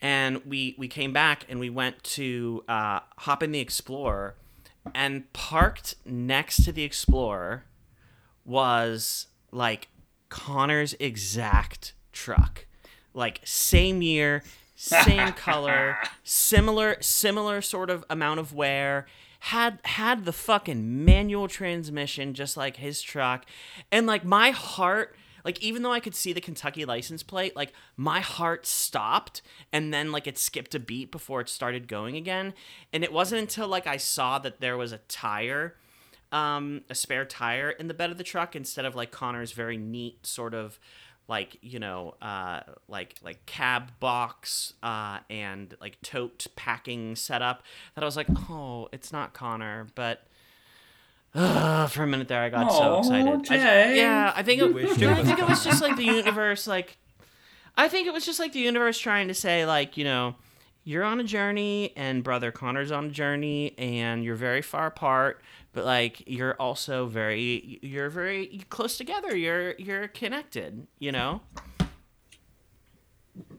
[0.00, 4.34] And we we came back and we went to uh, hop in the Explorer,
[4.94, 7.64] and parked next to the Explorer
[8.44, 9.88] was like
[10.30, 12.66] Connor's exact truck,
[13.12, 14.42] like same year,
[14.80, 19.06] same color, similar similar sort of amount of wear.
[19.40, 23.44] Had had the fucking manual transmission just like his truck,
[23.92, 27.72] and like my heart, like even though I could see the Kentucky license plate, like
[27.96, 32.54] my heart stopped, and then like it skipped a beat before it started going again.
[32.92, 35.74] And it wasn't until like I saw that there was a tire
[36.32, 39.76] um, a spare tire in the bed of the truck instead of like Connor's very
[39.76, 40.78] neat sort of
[41.30, 47.62] like you know uh, like like cab box uh, and like tote packing setup
[47.94, 50.24] that I was like oh it's not Connor but
[51.34, 53.46] uh, for a minute there I got so excited.
[53.52, 56.66] I- yeah I think it, wished it I think it was just like the universe
[56.66, 56.96] like
[57.76, 60.34] I think it was just like the universe trying to say like you know
[60.84, 65.42] you're on a journey and brother Connor's on a journey and you're very far apart
[65.72, 71.40] but like you're also very you're very close together you're you're connected you know.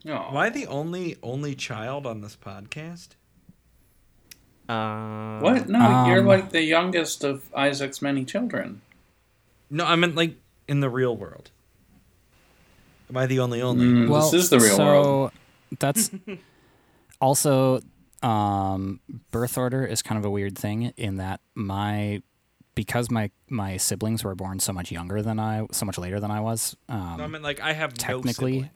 [0.04, 3.10] Am I the only only child on this podcast?
[4.68, 5.68] uh What?
[5.68, 8.80] No, you're Um, like the youngest of Isaac's many children.
[9.70, 10.36] No, I meant like
[10.68, 11.50] in the real world.
[13.10, 13.86] Am I the only only?
[13.86, 15.32] Mm, Well, this is the real so world.
[15.78, 16.10] That's
[17.22, 17.80] also
[18.22, 22.20] um, birth order is kind of a weird thing in that my
[22.74, 26.30] because my my siblings were born so much younger than I, so much later than
[26.30, 26.76] I was.
[26.88, 28.68] Um, No, I mean like I have technically- no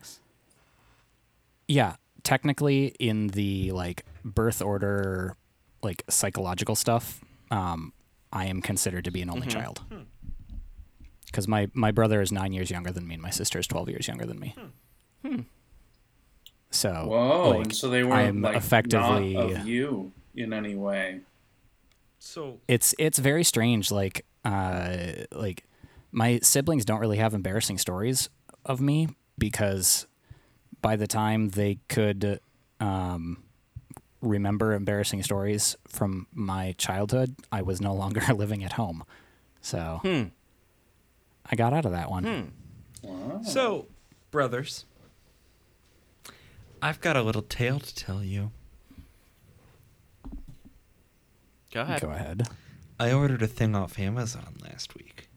[1.68, 5.34] yeah, technically in the like birth order,
[5.82, 7.92] like psychological stuff, um,
[8.32, 9.80] I am considered to be an only child.
[11.26, 13.88] Because my, my brother is nine years younger than me, and my sister is twelve
[13.88, 14.54] years younger than me.
[16.70, 20.74] So, Whoa, like, and so they were I'm like effectively- not of you in any
[20.74, 21.20] way.
[22.18, 23.90] So it's it's very strange.
[23.90, 24.96] Like, uh,
[25.32, 25.64] like
[26.12, 28.28] my siblings don't really have embarrassing stories
[28.64, 30.06] of me because
[30.82, 32.40] by the time they could
[32.80, 33.44] um,
[34.20, 39.04] remember embarrassing stories from my childhood, I was no longer living at home.
[39.60, 42.52] So I got out of that one.
[43.02, 43.40] Wow.
[43.44, 43.86] so
[44.30, 44.84] brothers,
[46.86, 48.52] I've got a little tale to tell you.
[51.72, 52.48] go ahead Go ahead.
[53.00, 55.28] I ordered a thing off Amazon last week.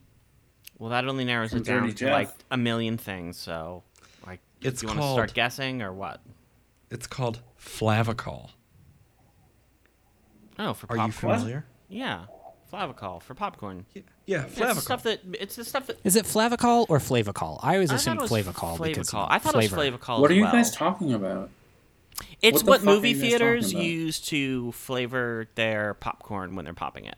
[0.77, 2.11] well that only narrows From it down Dirty to Jeff.
[2.13, 3.83] like a million things so
[4.25, 6.21] like It's do you want to start guessing or what
[6.91, 8.51] It's called Flavacol.
[10.59, 11.65] oh for Are you popcorn familiar?
[11.89, 12.25] yeah
[12.71, 16.25] flavacol for popcorn Yeah, yeah it's the stuff that it's the stuff that Is it
[16.25, 17.59] Flavacol or Flavacol?
[17.63, 19.27] I always I assumed thought it was Flavacol because Flavacol.
[19.29, 19.83] I thought flavor.
[19.83, 20.19] it was Flavacol.
[20.21, 20.51] What as are you well.
[20.51, 21.49] guys talking about?
[22.41, 23.85] It's What the what, fuck are movie you guys theaters talking about?
[23.87, 27.15] use to flavor their popcorn when they're popping it.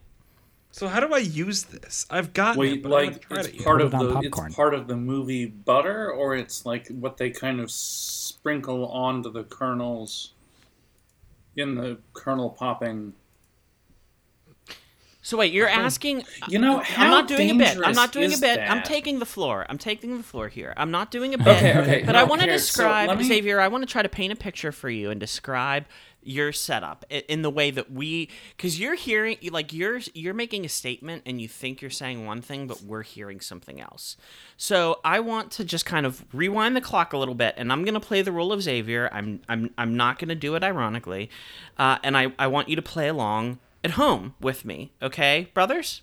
[0.74, 2.06] So how do I use this?
[2.10, 3.64] I've gotten it, Wait, but like it's it yet.
[3.66, 4.48] part Put of it on the popcorn.
[4.48, 9.30] it's part of the movie butter, or it's like what they kind of sprinkle onto
[9.32, 10.32] the kernels
[11.58, 13.12] in the kernel popping.
[15.22, 16.24] So wait, you're asking?
[16.48, 17.78] You know, how I'm not doing a bit.
[17.84, 18.60] I'm not doing a bit.
[18.60, 19.66] I'm taking the floor.
[19.70, 20.74] I'm taking the floor here.
[20.78, 21.48] I'm not doing a bit.
[21.58, 23.60] Okay, okay, But no, I want to here, so describe me- Xavier.
[23.60, 25.86] I want to try to paint a picture for you and describe
[26.24, 30.70] your setup in the way that we because you're hearing like you're you're making a
[30.70, 34.18] statement and you think you're saying one thing but we're hearing something else
[34.56, 37.84] so i want to just kind of rewind the clock a little bit and i'm
[37.84, 40.64] going to play the role of xavier i'm i'm, I'm not going to do it
[40.64, 41.32] ironically
[41.80, 46.02] uh, and I, I want you to play along at home with me okay brothers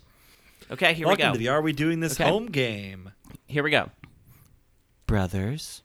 [0.71, 2.29] okay here Welcome we go to the Are We Doing This Okay.
[2.29, 3.11] home game?
[3.47, 3.89] here we go
[5.07, 5.81] brothers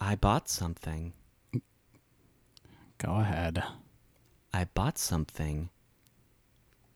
[0.00, 1.12] i bought something
[2.98, 3.64] Go ahead.
[4.54, 5.70] I bought something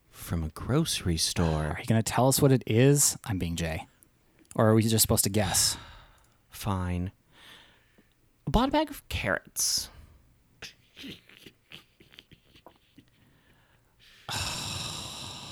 [0.09, 1.64] from a grocery store.
[1.74, 3.16] Are you going to tell us what it is?
[3.24, 3.88] I'm being Jay.
[4.54, 5.76] or are we just supposed to guess?
[6.48, 7.11] Fine.
[8.46, 9.88] I bought a bag of carrots.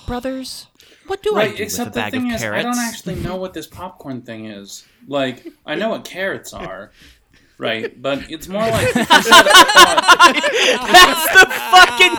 [0.07, 0.67] Brothers,
[1.07, 2.59] what do I do except with a the thing of is, carrots?
[2.67, 4.85] I don't actually know what this popcorn thing is.
[5.07, 6.91] Like, I know what carrots are,
[7.59, 8.01] right?
[8.01, 9.45] But it's more like if you said,
[10.93, 12.17] That's the fucking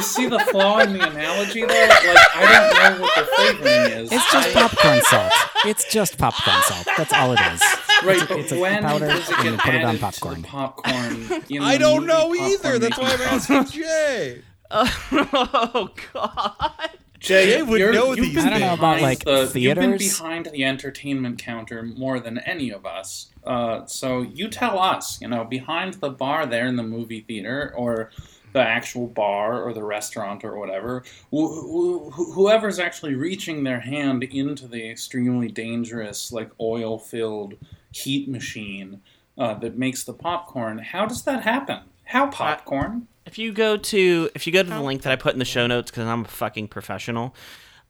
[0.00, 1.88] you see the flaw in the analogy there?
[1.88, 4.12] Like, I don't know what the flavoring is.
[4.12, 5.32] It's just popcorn salt.
[5.66, 6.86] It's just popcorn salt.
[6.96, 7.60] That's all it is.
[8.04, 10.42] right, but it's a when powder, does it and you get put it on popcorn.
[10.42, 11.26] Popcorn
[11.60, 12.78] I don't movie know either.
[12.78, 14.42] That's why I'm asking Jay.
[14.72, 16.90] Oh god.
[17.18, 19.74] Jay, Jay would you're, know you've these been I don't know about, like, the, You've
[19.76, 23.26] been behind the entertainment counter more than any of us.
[23.44, 27.74] Uh, so you tell us, you know, behind the bar there in the movie theater
[27.76, 28.10] or
[28.52, 34.22] the actual bar or the restaurant or whatever, wh- wh- whoever's actually reaching their hand
[34.24, 37.54] into the extremely dangerous, like oil-filled
[37.92, 39.00] heat machine
[39.38, 41.80] uh, that makes the popcorn, how does that happen?
[42.04, 43.06] How popcorn?
[43.26, 45.44] If you go to if you go to the link that I put in the
[45.44, 47.34] show notes because I'm a fucking professional,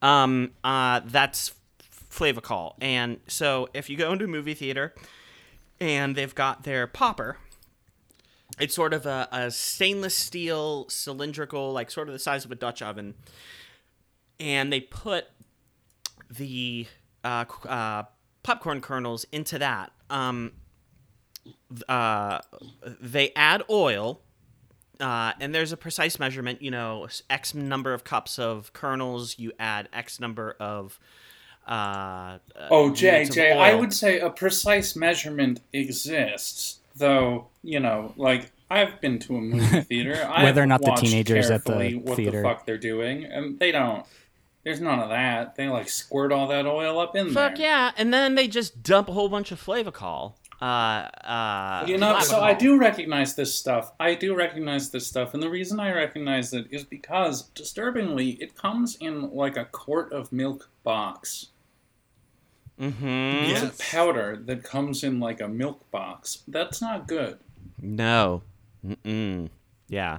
[0.02, 1.54] um, uh, that's
[2.10, 2.74] Flavacol.
[2.80, 4.94] And so if you go into a movie theater
[5.80, 7.38] and they've got their popper,
[8.60, 12.54] it's sort of a, a stainless steel cylindrical, like sort of the size of a
[12.54, 13.14] Dutch oven,
[14.38, 15.26] and they put
[16.30, 16.86] the
[17.24, 18.04] uh, uh,
[18.42, 19.92] popcorn kernels into that.
[20.08, 20.52] Um,
[21.88, 22.40] uh,
[23.00, 24.20] they add oil
[25.00, 26.60] uh, and there's a precise measurement.
[26.62, 29.38] You know, X number of cups of kernels.
[29.38, 30.98] You add X number of.
[31.66, 32.38] Uh,
[32.70, 39.00] Oh, Jay, Jay, I would say a precise measurement exists, though, you know, like, I've
[39.00, 40.26] been to a movie theater.
[40.28, 43.24] I've Whether or not the teenagers at the carefully what theater- the fuck they're doing,
[43.24, 44.04] and they don't.
[44.62, 45.56] There's none of that.
[45.56, 47.48] They, like, squirt all that oil up in Fuck there.
[47.50, 47.90] Fuck yeah!
[47.96, 50.34] And then they just dump a whole bunch of Flavacol.
[50.60, 53.92] Uh, uh, You know, so I do recognize this stuff.
[53.98, 58.54] I do recognize this stuff, and the reason I recognize it is because, disturbingly, it
[58.54, 61.46] comes in like a quart of milk box.
[62.80, 63.48] Mhm.
[63.50, 66.42] It's a powder that comes in like a milk box.
[66.48, 67.38] That's not good.
[67.80, 68.42] No.
[68.86, 69.50] Mm-mm.
[69.88, 70.18] Yeah.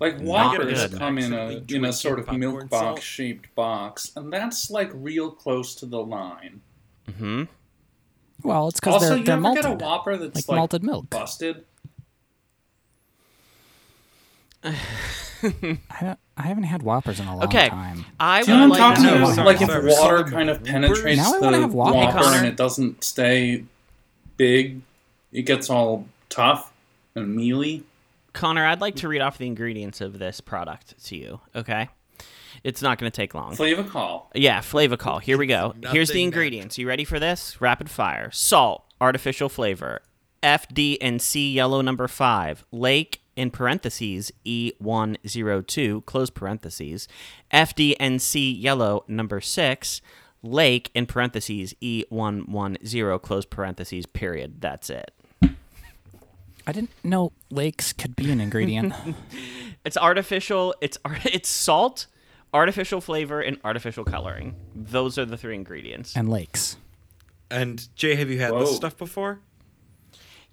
[0.00, 2.70] Like Whoppers come in a in a sort of milk salt.
[2.70, 6.62] box shaped box, and that's like real close to the line.
[7.08, 7.44] Mm-hmm.
[8.42, 10.56] Well, it's because Also, they're you they're ever malted, get a Whopper that's like like,
[10.56, 11.10] malted milk.
[11.10, 11.64] busted?
[14.64, 17.68] I, don't, I haven't had Whoppers in a long Okay.
[17.68, 18.04] time.
[18.18, 19.18] I Do you know would what I'm like talking to.
[19.26, 19.32] know.
[19.32, 19.46] about?
[19.46, 20.30] Like if sorry, water sorry.
[20.30, 21.94] kind of penetrates Now I the wanna have Whopper.
[21.98, 23.64] Whopper and it doesn't stay
[24.36, 24.80] big,
[25.32, 26.72] it gets all tough
[27.14, 27.84] and mealy.
[28.32, 31.40] Connor, I'd like to read off the ingredients of this product to you.
[31.54, 31.88] Okay.
[32.64, 33.54] It's not going to take long.
[33.54, 34.22] Flavacol.
[34.34, 35.20] Yeah, Flavacol.
[35.20, 35.74] Here we go.
[35.92, 36.78] Here's the nothing ingredients.
[36.78, 37.60] You ready for this?
[37.60, 38.30] Rapid fire.
[38.32, 40.00] Salt, artificial flavor.
[40.42, 42.64] FD and C yellow number 5.
[42.72, 47.08] Lake in parentheses E102 close parentheses.
[47.52, 50.00] FDNC yellow number 6.
[50.42, 54.60] Lake in parentheses E110 close parentheses period.
[54.60, 55.10] That's it.
[56.66, 58.94] I didn't know lakes could be an ingredient.
[59.84, 60.74] It's artificial.
[60.80, 62.06] It's ar- it's salt,
[62.54, 64.56] artificial flavor, and artificial coloring.
[64.74, 66.16] Those are the three ingredients.
[66.16, 66.78] and lakes.
[67.50, 68.60] And Jay, have you had Whoa.
[68.60, 69.40] this stuff before?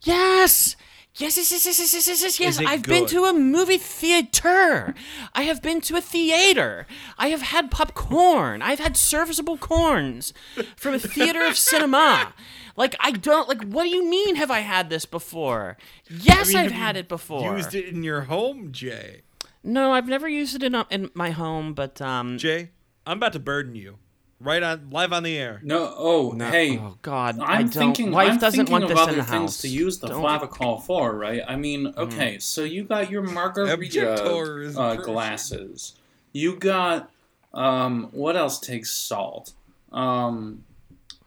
[0.02, 0.76] Yes.
[1.16, 2.60] Yes, yes, yes, yes, yes, yes, yes, yes.
[2.60, 2.92] I've good?
[2.92, 4.96] been to a movie theater.
[5.34, 6.88] I have been to a theater.
[7.18, 8.62] I have had popcorn.
[8.62, 10.34] I've had serviceable corns
[10.78, 12.34] from a theater of cinema.
[12.78, 13.62] Like I don't like.
[13.64, 14.36] What do you mean?
[14.36, 15.78] Have I had this before?
[16.10, 17.58] Yes, I have had it before.
[17.58, 19.24] Used it in your home, Jay.
[19.64, 22.38] No, I've never used it in uh, in my home, but um.
[22.38, 22.70] Jay,
[23.06, 23.98] I'm about to burden you
[24.42, 25.60] right on live on the air.
[25.64, 26.78] No, oh, hey.
[26.78, 27.70] oh God, I'm I don't.
[27.72, 28.12] thinking.
[28.12, 29.62] Wife I'm doesn't thinking want of this other in the things house.
[29.62, 31.42] to use the Don't- flavacol for, right?
[31.48, 35.12] I mean, okay, so you got your margarita Objector is uh, person.
[35.14, 35.96] glasses.
[36.34, 37.10] You got
[37.54, 39.54] um, what else takes salt?
[39.92, 40.64] Um,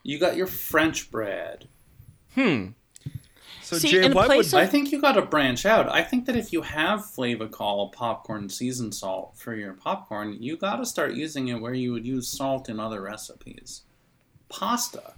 [0.03, 1.69] you got your French bread.
[2.35, 2.69] Hmm.
[3.75, 5.89] So See, Jay, in why place would I think you got to branch out.
[5.89, 10.77] I think that if you have flavacol popcorn seasoned salt for your popcorn, you got
[10.77, 13.83] to start using it where you would use salt in other recipes.
[14.49, 15.15] Pasta.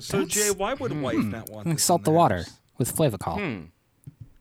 [0.00, 1.30] so That's- Jay, why would wife Hmm.
[1.30, 2.44] not want Like salt the their water
[2.78, 3.38] with flavacol.
[3.38, 3.64] Hmm.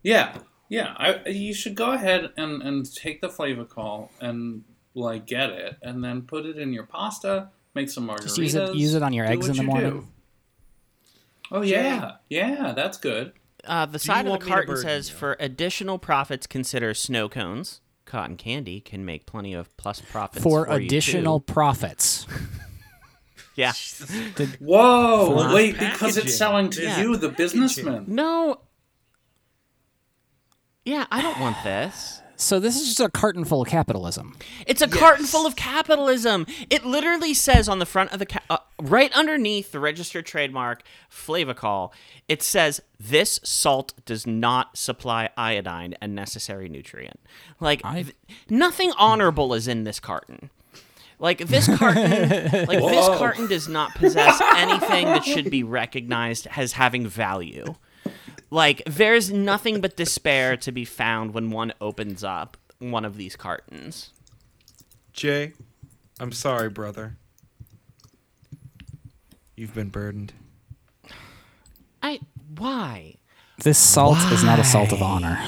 [0.02, 0.38] Yeah,
[0.70, 0.94] yeah.
[0.98, 4.64] I, you should go ahead and, and take the flavacol and
[4.96, 8.22] like get it, and then put it in your pasta, Make some margaritas.
[8.24, 9.90] Just use it- use it on your eggs in the morning.
[9.92, 10.08] do.
[11.52, 13.34] Oh yeah, yeah, that's good.
[13.66, 15.16] Uh, the side of the carton says, you?
[15.16, 17.82] "For additional profits, consider snow cones.
[18.06, 22.26] Cotton candy can make plenty of plus profits For for you, additional too." profits.
[23.56, 23.74] Yeah.
[24.60, 25.92] Whoa, wait, packaging.
[25.92, 27.02] because it's selling to Yeah.
[27.04, 28.06] you, the businessman.
[28.08, 28.62] No.
[30.86, 32.23] Yeah, I don't want this.
[32.36, 34.36] So this is just a carton full of capitalism.
[34.66, 36.46] It's a carton full of capitalism.
[36.70, 40.84] It literally says on the front of the ca- uh, right underneath the registered trademark
[41.12, 41.92] Flavacol,
[42.28, 47.20] it says this salt does not supply iodine, a necessary nutrient.
[47.60, 48.16] Like th-
[48.50, 50.50] nothing honorable is in this carton.
[51.20, 52.12] Like this carton,
[52.66, 57.76] like this carton does not possess anything that should be recognized as having value.
[58.54, 63.36] Like there's nothing but despair to be found when one opens up one of these
[63.36, 64.12] cartons.
[65.12, 65.54] Jay,
[66.20, 67.18] I'm sorry, brother.
[69.58, 70.34] You've been burdened.
[72.04, 72.20] I
[72.56, 73.16] why?
[73.64, 75.44] This salt is not a salt of honor.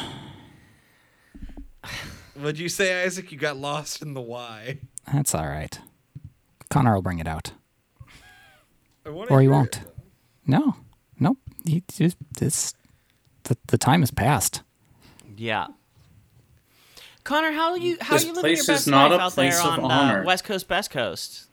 [2.34, 3.32] What'd you say, Isaac?
[3.32, 4.80] You got lost in the why.
[5.14, 5.80] That's all right.
[6.72, 7.51] Connor will bring it out,
[9.06, 9.78] I or he won't.
[9.78, 9.84] it.
[10.47, 10.78] No,
[11.20, 11.38] nope.
[11.68, 12.74] He just this.
[13.45, 14.61] The, the time has passed.
[15.37, 15.67] Yeah.
[17.23, 19.31] Connor, how do you how This you living your best is not life a out
[19.33, 20.21] place there of on honor.
[20.21, 21.47] uh, West Coast, Best Coast?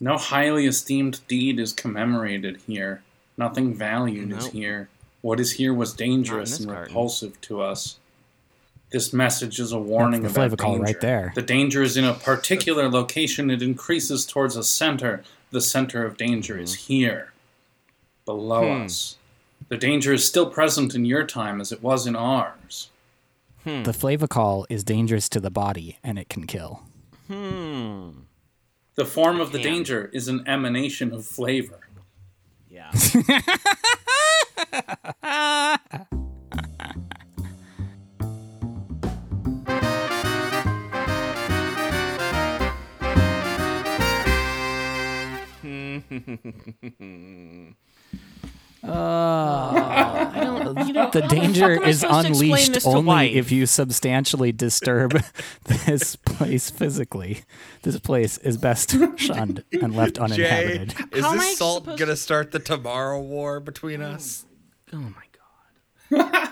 [0.00, 3.02] No highly esteemed deed is commemorated here.
[3.36, 4.88] Nothing valued is here.
[5.20, 6.84] What is here was dangerous and garden.
[6.86, 7.98] repulsive to us.
[8.90, 10.82] This message is a warning That's the about danger.
[10.82, 11.32] right there.
[11.34, 13.50] The danger is in a particular location.
[13.50, 15.22] It increases towards a center.
[15.50, 17.32] The center of danger is here,
[18.24, 19.16] below us.
[19.68, 22.90] The danger is still present in your time as it was in ours.
[23.64, 26.82] The Flavacol is dangerous to the body and it can kill.
[27.26, 28.10] Hmm.
[28.94, 29.72] The form of the Can.
[29.72, 31.80] danger is an emanation of flavor.
[32.70, 32.92] Yeah.
[35.24, 35.78] I
[48.82, 49.45] don't.
[50.86, 53.34] You know, The danger fuck is supposed to explain unleashed only wife?
[53.34, 55.12] if you substantially disturb
[55.64, 57.42] this place physically.
[57.82, 60.94] This place is best shunned and left Jay, uninhabited.
[61.12, 64.12] is How this salt supposed gonna start the tomorrow war between oh.
[64.12, 64.44] us?
[64.92, 65.24] Oh my
[66.10, 66.46] god.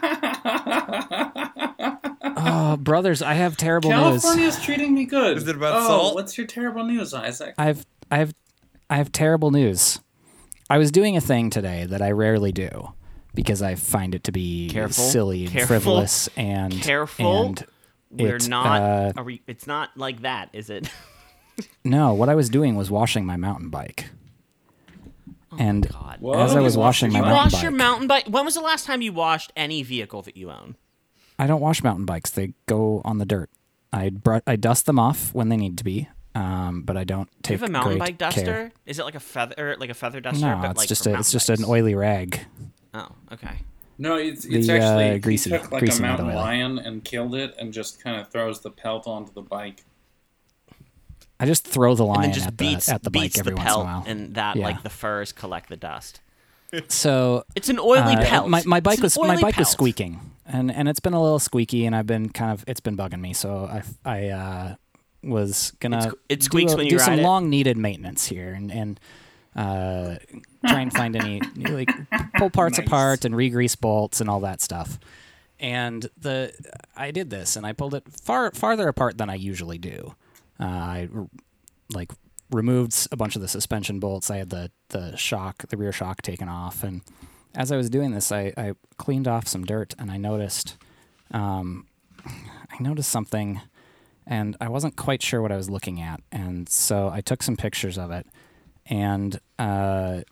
[2.36, 4.22] Oh, brothers, I have terrible news.
[4.22, 5.36] California's treating me good.
[5.36, 6.14] Is it about oh, salt?
[6.14, 7.54] What's your terrible news, Isaac?
[7.58, 8.34] I've I've
[8.90, 10.00] I have terrible news.
[10.68, 12.94] I was doing a thing today that I rarely do
[13.34, 15.04] because I find it to be Careful.
[15.04, 15.66] silly and Careful.
[15.68, 17.46] frivolous and Careful.
[17.46, 17.66] and
[18.10, 18.82] We're it, not.
[18.82, 20.88] uh, are we, it's not like that, is it?
[21.84, 24.06] no, what I was doing was washing my mountain bike.
[25.58, 26.18] and God.
[26.36, 28.24] As I was washing my your You mountain wash your bike, mountain bike.
[28.28, 30.76] When was the last time you washed any vehicle that you own?
[31.38, 32.30] I don't wash mountain bikes.
[32.30, 33.50] They go on the dirt.
[33.92, 37.28] I br- I dust them off when they need to be, um, but I don't
[37.42, 38.42] Do you take have a mountain bike duster?
[38.44, 38.72] care.
[38.86, 40.44] Is it like a feather, like a feather duster?
[40.44, 42.40] No, but it's like just a, it's mountain just an oily rag.
[42.94, 43.56] Oh, okay.
[43.98, 46.78] No, it's it's The, uh, actually he greasy- took like greasy a mountain metal lion
[46.78, 49.84] and killed it, and just kind of throws the pelt onto the bike.
[51.40, 53.40] I just throw the And lion then just at beats the at the beats bike
[53.40, 54.04] every the once in a pelt, while.
[54.06, 54.64] and that Yeah.
[54.64, 56.20] like the furs collect the dust.
[56.88, 58.48] So It's an oily uh, pelt.
[58.48, 61.22] My, my bike It's was my oily bike was squeaking, and and it's been a
[61.22, 63.32] little squeaky, and I've been kind of it's been bugging me.
[63.32, 64.74] So I I uh,
[65.22, 67.22] was gonna It's- it do squeaks a- when you do some ride it?
[67.22, 68.98] long needed maintenance here, and and
[69.54, 70.16] uh,
[70.66, 71.90] try and find any like
[72.38, 72.86] pull parts Nice.
[72.86, 74.98] apart and re-grease bolts and all that stuff.
[75.60, 76.52] And the
[76.96, 80.14] I did this, and I pulled it far farther apart than I usually do.
[80.58, 81.28] Uh, I r-
[81.92, 82.12] like
[82.50, 84.30] removed a bunch of the suspension bolts.
[84.30, 87.02] I had the the shock, the rear shock taken off, and
[87.54, 90.76] as I was doing this, I, I cleaned off some dirt, and I noticed,
[91.30, 91.86] um,
[92.26, 93.60] I noticed something,
[94.26, 97.56] and I wasn't quite sure what I was looking at, and so I took some
[97.56, 98.26] pictures of it,
[98.86, 100.22] and uh,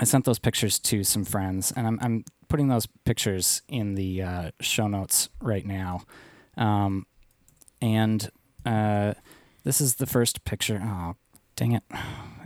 [0.00, 4.22] I sent those pictures to some friends, and I'm I'm putting those pictures in the
[4.22, 6.02] uh, show notes right now,
[6.56, 7.06] um,
[7.82, 8.30] and
[8.64, 9.12] uh,
[9.64, 10.80] this is the first picture.
[10.82, 11.16] Oh,
[11.54, 11.82] dang it!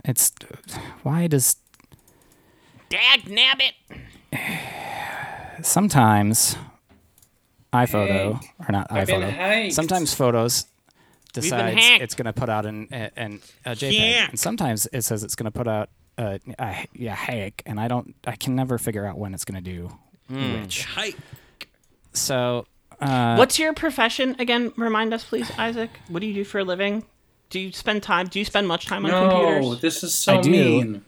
[0.03, 0.33] It's
[1.03, 1.55] why does
[2.89, 3.71] Dag nabbit.
[5.63, 6.57] sometimes
[7.73, 9.71] iPhoto or not I've iPhoto.
[9.71, 10.63] Sometimes photos
[11.33, 14.27] been decides it's going to put out an an a JPEG, Yeah.
[14.29, 17.87] and sometimes it says it's going to put out a, a yeah hack, and I
[17.87, 19.89] don't I can never figure out when it's going to do
[20.29, 20.85] which.
[20.85, 21.13] Hi.
[22.13, 22.65] So
[23.01, 24.71] uh, What's your profession again?
[24.77, 25.89] Remind us, please, Isaac.
[26.07, 27.03] What do you do for a living?
[27.49, 28.27] Do you spend time?
[28.27, 29.65] Do you spend much time on No, computers?
[29.65, 30.49] No, this is so I do.
[30.49, 31.05] mean.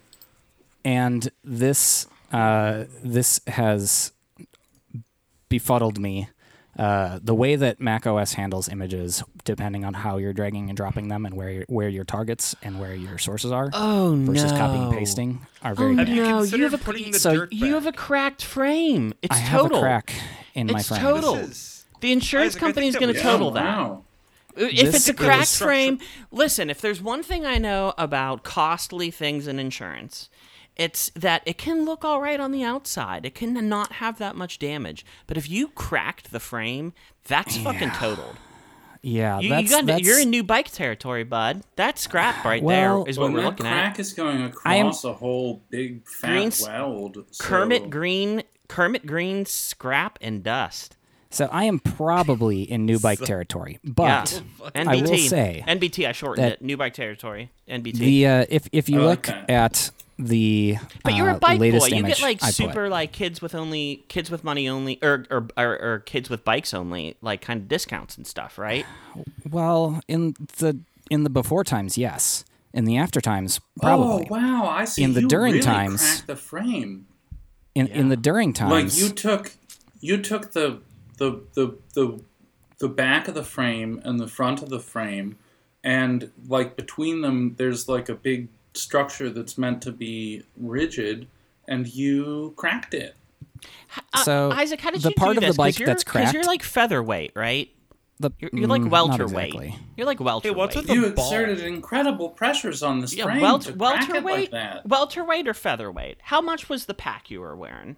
[0.86, 4.12] and this uh, this has
[5.50, 6.30] befuddled me.
[6.78, 11.08] Uh, the way that Mac OS handles images, depending on how you're dragging and dropping
[11.08, 14.58] them, and where your, where your targets and where your sources are, Oh versus no!
[14.58, 16.08] copying and pasting, are very Oh bad.
[16.08, 16.44] Have you no!
[16.44, 19.14] You have a the so you have a cracked frame.
[19.24, 19.78] It's I have total.
[19.80, 20.14] a crack
[20.54, 21.02] in my It's frame.
[21.02, 21.36] total.
[21.36, 23.64] Is- The insurance Isaac, I think company's going to total that.
[23.64, 24.04] wow.
[24.56, 26.00] If This it's a is- cracked frame,
[26.32, 30.30] listen, if there's one thing I know about costly things in insurance,
[30.78, 33.26] it's that it can look all right on the outside.
[33.26, 35.06] It can not have that much damage.
[35.26, 36.94] But if you cracked the frame,
[37.26, 38.38] that's fucking totaled.
[39.02, 41.62] Yeah, You, that's, you got, that's you're in new bike territory, bud.
[41.76, 44.00] That scrap right Well- there, is what When we're that looking crack at.
[44.00, 47.24] is going I am- across a whole big fat Green's- weld.
[47.32, 50.98] so- Kermit Green, Kermit Green scrap and dust.
[51.30, 54.70] so I am probably in new bike territory, but yeah.
[54.84, 54.88] NBT.
[54.88, 56.08] I will say NBT.
[56.08, 56.62] I shortened it.
[56.62, 57.52] New bike territory.
[57.70, 57.94] NBT.
[58.00, 59.50] the uh, if if you I look like that.
[59.50, 61.66] at the But you're uh, a bike boy.
[61.72, 64.98] latest You get like I put, super like kids with only kids with money only
[65.04, 68.86] or or, or or kids with bikes only like kind of discounts and stuff, right?
[69.50, 72.44] Well, in the in the before times, yes.
[72.74, 74.28] In the after times, probably.
[74.30, 74.68] Oh wow!
[74.68, 75.04] I see.
[75.04, 77.08] In the you during really times- cracked the frame.
[77.74, 79.52] in in the during times, Like you took,
[80.02, 80.82] you took the
[81.18, 82.22] the the the
[82.80, 85.38] the back of the frame and the front of the frame,
[85.84, 91.28] and like between them, there's like a big structure that's meant to be rigid,
[91.68, 93.16] and you cracked it.
[94.14, 95.56] Uh, So, Isaac, how did the you part do of the this?
[95.56, 97.70] 'Cause bike you're, that's 'cause you're like featherweight, right?
[98.20, 99.54] the, You're, you're like mm, welterweight.
[99.54, 99.76] exactly.
[99.96, 100.58] You're like welterweight.
[100.58, 101.26] what's with You ball?
[101.32, 104.88] exerted incredible pressures on this yeah, frame welt- to crack it welterweight, like that.
[104.88, 106.18] welterweight or featherweight?
[106.24, 107.96] How much was the pack you were wearing?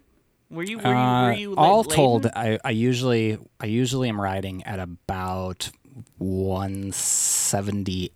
[0.50, 1.94] Were you were you, Uh, were you la- all laden?
[1.96, 5.70] told, I, I usually I usually am riding at about
[6.18, 8.12] one seventy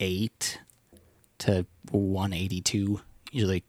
[0.00, 0.60] eight
[1.38, 3.00] to one eighty two
[3.32, 3.64] usually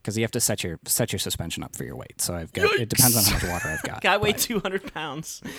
[0.00, 2.20] because you have to set your set your suspension up for your weight.
[2.20, 4.04] So I've got it depends on how much water I've got.
[4.04, 5.42] I weighed but- 200 pounds.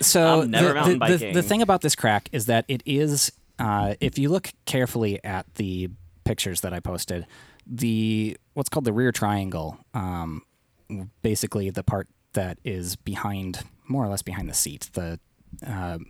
[0.00, 1.34] So I'm never the, mountain the, the, biking.
[1.34, 3.30] the thing about this crack is that it is,
[3.60, 5.90] uh, if you look carefully at the
[6.24, 7.26] pictures that I posted,
[7.66, 10.42] the what's called the rear triangle, um,
[11.22, 15.20] basically the part that is behind, more or less behind the seat, the
[15.64, 16.06] um,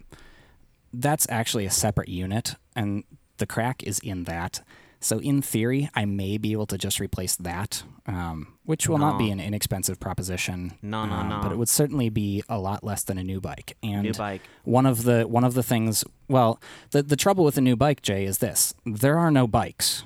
[0.92, 3.04] that's actually a separate unit, and
[3.38, 4.62] the crack is in that.
[5.00, 9.18] So in theory, I may be able to just replace that, um, which will not
[9.18, 10.78] be an inexpensive proposition.
[10.80, 11.40] No, no, um, no.
[11.42, 13.76] But it would certainly be a lot less than a new bike.
[13.82, 14.40] And New bike.
[14.64, 16.58] one of the one of the things, well,
[16.92, 20.04] the the trouble with a new bike, Jay, is this: there are no bikes.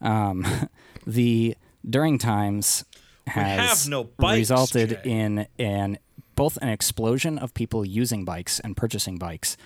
[0.00, 0.44] Um,
[1.06, 1.56] the
[1.88, 2.84] during times
[3.28, 5.00] has no bikes, resulted Jay.
[5.04, 5.98] in an
[6.34, 9.56] both an explosion of people using bikes and purchasing bikes,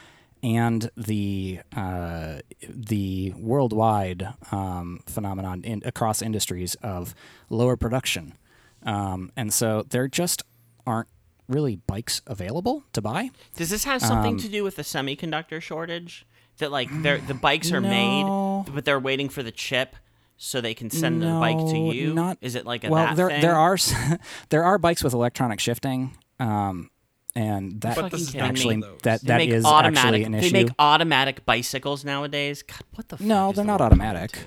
[0.43, 2.39] and the uh,
[2.69, 7.15] the worldwide um, phenomenon in, across industries of
[7.49, 8.35] lower production,
[8.85, 10.43] um, and so there just
[10.87, 11.09] aren't
[11.49, 13.31] really bikes available to buy.
[13.57, 16.27] Does this have something Um, to do with the semiconductor shortage?
[16.59, 17.89] That like the bikes are No.
[18.67, 19.97] made, but they're waiting for the chip
[20.37, 22.13] so they can send the bike to you.
[22.15, 23.15] Not, Is it like a well?
[23.15, 23.41] there thing?
[23.41, 23.77] there are
[24.51, 26.91] there are bikes with electronic shifting, um,
[27.35, 28.49] and that But is kidding me.
[28.49, 29.01] actually those.
[29.03, 29.99] that They that make is automatic.
[29.99, 30.51] actually an issue.
[30.51, 32.63] they make automatic bicycles nowadays.
[32.63, 33.17] God, what the?
[33.19, 34.39] Fuck no, is they're not world automatic.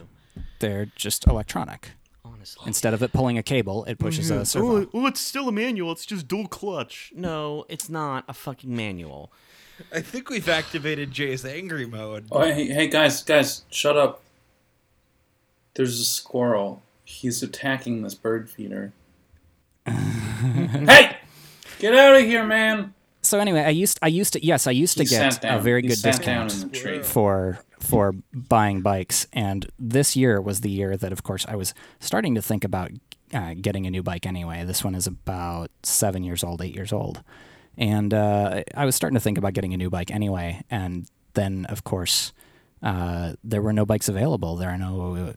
[0.59, 1.91] They're just electronic.
[2.25, 4.43] Honestly, Instead of it pulling a cable, it pushes a mm-hmm.
[4.43, 4.89] servo.
[4.93, 5.91] Oh, it's still a manual.
[5.91, 7.11] It's just dual clutch.
[7.15, 9.31] no, it's not a fucking manual.
[9.91, 12.25] I think we've activated Jay's angry mode.
[12.31, 14.21] Oh, hey, hey, guys, guys, shut up.
[15.75, 16.81] There's a squirrel.
[17.03, 18.93] He's attacking this bird feeder.
[19.86, 21.17] hey!
[21.80, 22.93] Get out of here, man!
[23.21, 25.82] So anyway, I used I used to yes I used to He get a very
[25.82, 27.01] He good discount in the tree.
[27.03, 31.74] for for buying bikes, and this year was the year that, of course, I was
[31.99, 32.91] starting to think about
[33.34, 34.26] uh, getting a new bike.
[34.26, 37.21] Anyway, this one is about seven years old, eight years old,
[37.78, 40.61] and uh, I was starting to think about getting a new bike anyway.
[40.69, 42.32] And then, of course,
[42.82, 44.55] uh, there were no bikes available.
[44.55, 45.34] There are no.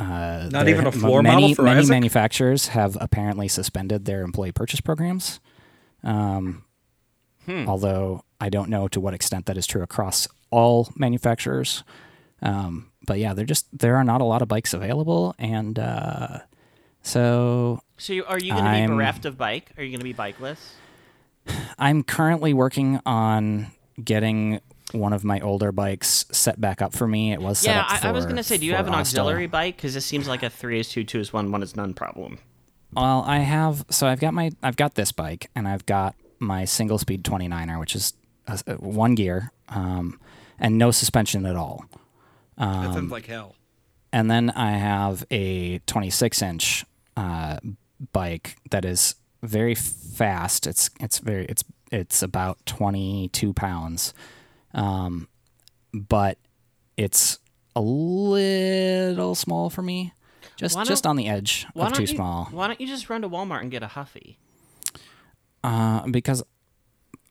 [0.00, 1.90] Uh, Not there- even a floor many, model for many Isaac?
[1.90, 5.40] manufacturers have apparently suspended their employee purchase programs.
[6.04, 6.64] Um,
[7.48, 11.82] although I don't know to what extent that is true across all manufacturers.
[12.42, 16.38] Um, but yeah, there just there are not a lot of bikes available, and uh,
[17.02, 19.72] so So you, are you going to be bereft of bike?
[19.76, 20.58] Are you going to be bikeless?
[21.78, 23.68] I'm currently working on
[24.02, 24.60] getting
[24.92, 27.32] one of my older bikes set back up for me.
[27.32, 28.94] It was set Yeah, up I, I was going to say, do you have an
[28.94, 29.76] auxiliary bike?
[29.76, 32.38] Because this seems like a three is two, two is one, one is none problem.
[32.92, 36.64] Well, I have so I've got my I've got this bike and I've got my
[36.64, 38.14] single speed 29er, which is
[38.46, 39.52] a, a one gear.
[39.68, 40.18] Um,
[40.58, 41.84] and no suspension at all.
[42.56, 43.54] that sounds like hell.
[44.12, 46.84] And then I have a 26 inch
[47.16, 47.58] uh,
[48.12, 50.66] bike that is very fast.
[50.66, 51.62] It's it's very it's
[51.92, 54.14] it's about 22 pounds,
[54.74, 55.28] um,
[55.92, 56.38] but
[56.96, 57.38] it's
[57.76, 60.12] a little small for me.
[60.58, 62.48] Just Why just on the edge of too you, small.
[62.50, 64.38] Why don't you just run to Walmart and get a Huffy?
[65.62, 66.42] Uh, because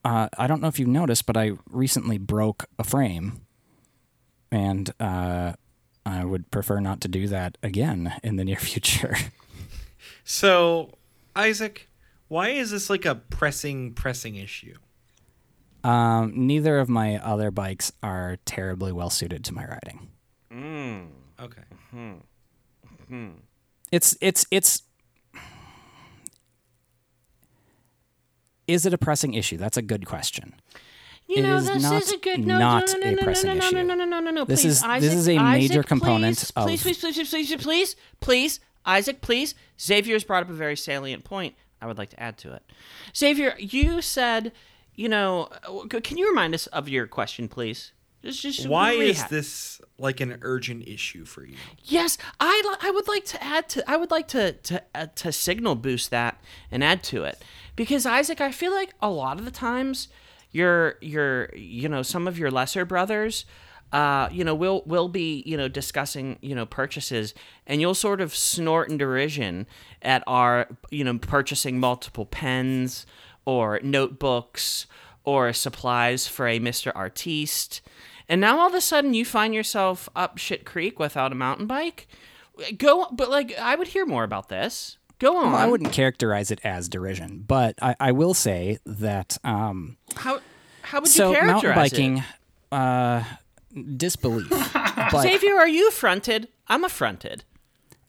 [0.05, 3.41] uh, I don't know if you've noticed, but I recently broke a frame,
[4.49, 5.53] and uh,
[6.05, 9.15] I would prefer not to do that again in the near future.
[10.23, 10.93] So,
[11.36, 11.89] Isaac,
[12.30, 14.75] why is this like a pressing, pressing issue?
[15.84, 20.09] um, neither of my other bikes are terribly well suited to my riding.
[20.51, 21.07] Mm,
[21.39, 21.61] okay.
[23.91, 24.84] It's it's it's.
[28.68, 29.58] Is it a pressing issue?
[29.58, 30.53] That's a good question.
[31.28, 33.16] You It know, is this not- is a good no, not no, no, a no,
[33.18, 33.76] no, pressing no, no, issue.
[33.76, 34.45] no, no, no, no, no, no.
[34.45, 37.30] This please, is- this is a major Isaac, component please, of- Please, please, please, please,
[37.30, 39.55] please, please, please, Isaac, please.
[39.80, 41.55] Xavier's brought up a very salient point.
[41.82, 42.64] I would like to add to it.
[43.16, 44.51] Xavier, you said,
[44.95, 47.91] you know, uh, can you remind us of your question, please?
[48.67, 51.55] Why is this like an urgent issue for you?
[51.84, 55.32] Yes, I, I would like to add to I would like to to uh, to
[55.32, 57.41] signal boost that and add to it
[57.75, 60.07] because Isaac, I feel like a lot of the times
[60.51, 63.45] your your you know some of your lesser brothers
[63.91, 67.34] uh, you know, we'll we'll be you know discussing you know purchases,
[67.65, 69.65] and you'll sort of snort in derision
[70.01, 73.05] at our you know purchasing multiple pens
[73.45, 74.88] or notebooks
[75.23, 77.82] or supplies for a Mister Artiste,
[78.30, 81.67] and now all of a sudden you find yourself up shit creek without a mountain
[81.67, 82.07] bike.
[82.78, 84.97] Go, but like I would hear more about this.
[85.19, 85.51] Go on.
[85.51, 90.39] Well, I wouldn't characterize it as derision, but I, I will say that um, How
[90.84, 92.23] how would so you mountain characterize biking, it?
[92.71, 93.23] uh,
[93.95, 94.49] disbelief.
[94.73, 96.47] but Xavier, are you affronted?
[96.67, 97.43] I'm affronted.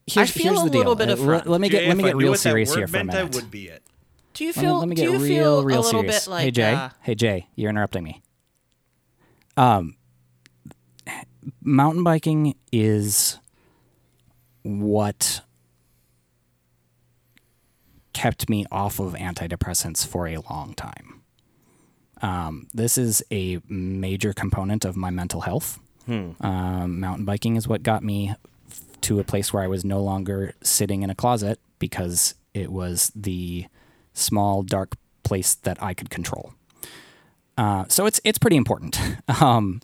[0.07, 0.79] here's, feel here's a the deal.
[0.81, 1.47] little bit Uh, of let- front.
[1.47, 3.33] Let me get Jay, let me get real serious here for a minute.
[3.33, 3.83] That would be it.
[4.35, 4.79] Do you Let me- feel?
[4.79, 6.25] let me do get you real, feel real a little serious.
[6.27, 6.45] bit like?
[6.45, 8.23] hey Jay, uh, hey Jay, you're interrupting me.
[9.57, 9.97] Um,
[11.63, 13.39] mountain biking is
[14.63, 15.41] what
[18.13, 21.23] kept me off of antidepressants for a long time.
[22.21, 25.79] Um, this is a major component of my mental health.
[26.41, 28.35] Um, mountain biking is what got me
[29.03, 33.13] to a place where I was no longer sitting in a closet because it was
[33.15, 33.67] the
[34.15, 36.55] small dark place that I could control.
[37.57, 38.99] Uh, so it's it's pretty important.
[39.41, 39.81] Um,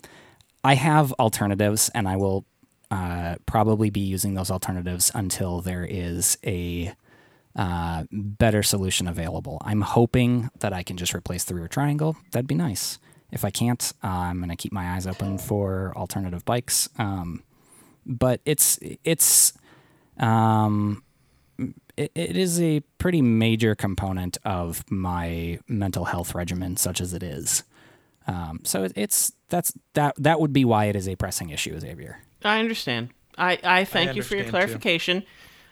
[0.65, 2.43] I have alternatives, and I will
[2.89, 6.91] uh, probably be using those alternatives until there is a
[7.55, 9.61] uh, better solution available.
[9.63, 12.17] I'm hoping that I can just replace the rear triangle.
[12.31, 12.97] That'd be nice.
[13.31, 16.89] If I can't, uh, I'm going to keep my eyes open for alternative bikes.
[16.97, 17.43] Um,
[18.03, 19.53] but it's it's
[20.17, 21.03] um,
[21.95, 27.21] it, it is a pretty major component of my mental health regimen, such as it
[27.21, 27.63] is.
[28.27, 31.79] Um, so it, it's that's that that would be why it is a pressing issue,
[31.79, 32.19] Xavier.
[32.43, 33.09] I understand.
[33.37, 34.51] I, I thank you for your understand, too.
[34.51, 35.23] clarification.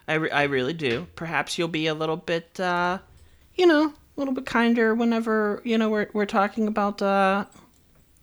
[0.08, 1.08] I, re- I really do.
[1.16, 3.00] Perhaps you'll be a little bit, uh,
[3.56, 7.46] you know, a little bit kinder whenever you know we're we're talking about uh,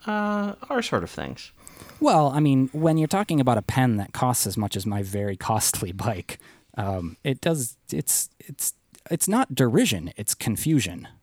[0.06, 1.52] uh, our sort of things.
[2.00, 5.02] Well, I mean, when you're talking about a pen that costs as much as my
[5.02, 6.38] very costly bike,
[6.76, 7.76] um, it does.
[7.92, 8.74] It's it's
[9.10, 11.08] it's not derision; it's confusion.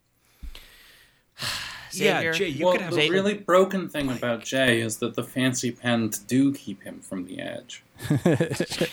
[1.92, 2.94] Xavier, yeah, Jay, you well, could have.
[2.94, 7.26] the really broken thing about Jay is that the fancy pens do keep him from
[7.26, 7.84] the edge.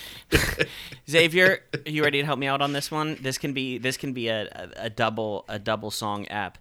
[1.11, 3.19] Xavier, are you ready to help me out on this one?
[3.21, 6.57] This can be this can be a, a, a double a double song app.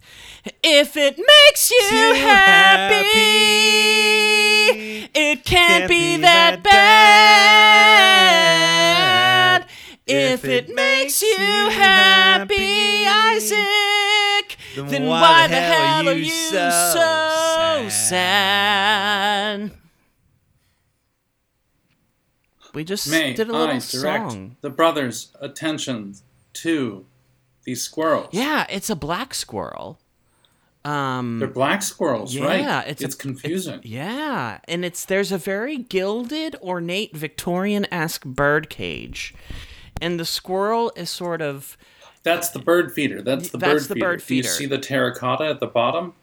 [0.62, 2.96] If it makes you, You happy,
[4.68, 6.64] happy, it can't, can't be, be that that
[9.60, 9.70] bad.
[10.06, 13.58] If it makes you happy, Isaac,
[14.76, 17.92] then then why why the the hell hell are you you so so sad?
[17.92, 19.72] sad?
[22.74, 24.58] We just May did a little direct song.
[24.62, 26.16] the brothers' attention
[26.54, 27.06] to
[27.66, 28.30] these squirrels?
[28.32, 30.00] Yeah, it's a black squirrel.
[30.84, 32.46] Um, They're black squirrels, yeah,
[32.80, 32.88] right?
[32.88, 33.80] it's It's, a- confusing.
[33.84, 39.34] yeah, and it's there's a very gilded, ornate, Victorian-esque bird cage,
[40.02, 41.78] and the squirrel is sort of
[42.24, 43.22] That's the bird feeder.
[43.22, 44.08] That's the That's bird the feeder.
[44.08, 46.14] bird Do you see the terracotta at the bottom?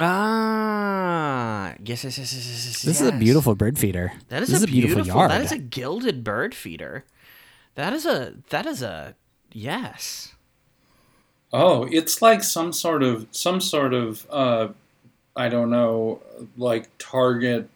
[0.00, 4.12] ah yes yes yes yes, yes, yes This is a beautiful bird feeder.
[4.28, 5.30] That is this a is a beautiful, beautiful yard.
[5.30, 7.04] That is a gilded bird feeder.
[7.76, 9.14] That is a that is a
[9.52, 10.34] yes.
[11.52, 14.68] Oh, it's like some sort of some sort of uh,
[15.36, 16.20] I don't know,
[16.56, 17.68] like Target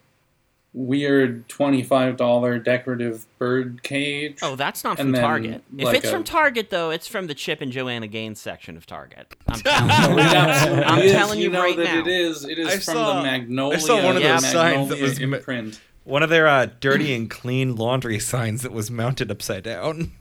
[0.79, 4.39] weird $25 decorative bird cage.
[4.43, 5.62] Oh, that's not from then, Target.
[5.76, 8.87] If it's a- from Target, though, it's from the Chip and Joanna Gaines section of
[8.87, 9.35] Target.
[9.49, 11.12] I'm it absolutely I'm is.
[11.12, 12.01] telling you know right that now.
[12.01, 12.45] it is.
[12.45, 13.76] It is I from saw- the Magnolia.
[13.76, 15.81] I saw one of those signs that was ma- imprint.
[16.05, 20.12] One of their uh, dirty and clean laundry signs that was mounted upside down.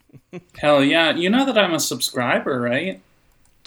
[0.58, 1.14] Hell yeah!
[1.14, 3.00] You know that I'm a subscriber, right?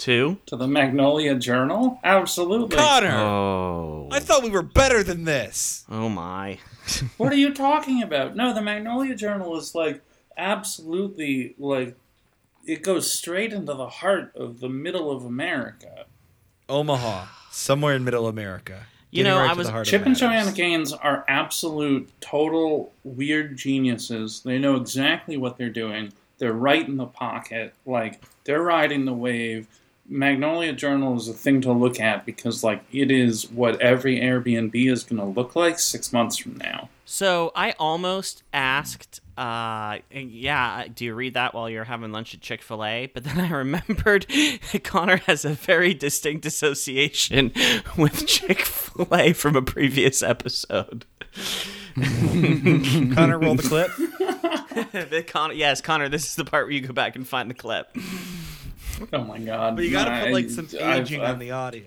[0.02, 0.38] Two.
[0.46, 2.00] To the Magnolia Journal.
[2.02, 2.76] Absolutely.
[2.76, 4.08] Connor, Oh.
[4.10, 5.84] I thought we were better than this.
[5.88, 6.58] Oh my.
[7.18, 8.34] What are you talking about?
[8.34, 10.02] No, the Magnolia Journal is like
[10.36, 11.94] absolutely like
[12.66, 16.06] it goes straight into the heart of the middle of America.
[16.68, 18.86] Omaha, somewhere in Middle America.
[19.12, 20.20] You Getting know, right I to was- heart of Chip and matters.
[20.20, 24.40] Joanna Gaines are absolute, total weird geniuses.
[24.44, 26.12] They know exactly what they're doing.
[26.38, 27.74] They're right in the pocket.
[27.86, 29.68] Like, they're riding the wave.
[30.08, 34.74] Magnolia Journal is a thing to look at because, like, it is what every Airbnb
[34.74, 36.88] is going to look like six months from now.
[37.04, 42.40] So I almost asked, uh, yeah, do you read that while you're having lunch at
[42.40, 43.06] Chick fil A?
[43.14, 44.26] But then I remembered
[44.82, 47.52] Connor has a very distinct association
[47.96, 51.04] with Chick fil A from a previous episode.
[51.94, 53.90] Connor, roll the clip.
[54.92, 57.54] The Connor, yes, Connor, this is the part where you go back and find the
[57.54, 57.94] clip.
[59.12, 59.76] Oh my god!
[59.76, 61.84] But you got to I- put like some I've- aging I've- on the audio.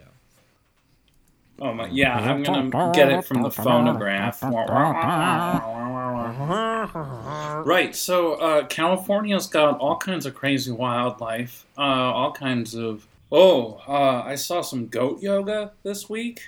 [1.60, 1.88] Oh my!
[1.88, 4.41] Yeah, I'm gonna get it from the phonograph.
[7.66, 7.95] Right.
[7.95, 11.66] So uh, California's got all kinds of crazy wildlife.
[11.78, 13.08] Uh, all kinds of.
[13.32, 16.41] Oh, uh, I saw some goat yoga this week.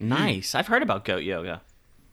[0.00, 0.54] Nice.
[0.54, 1.62] I've heard about goat yoga.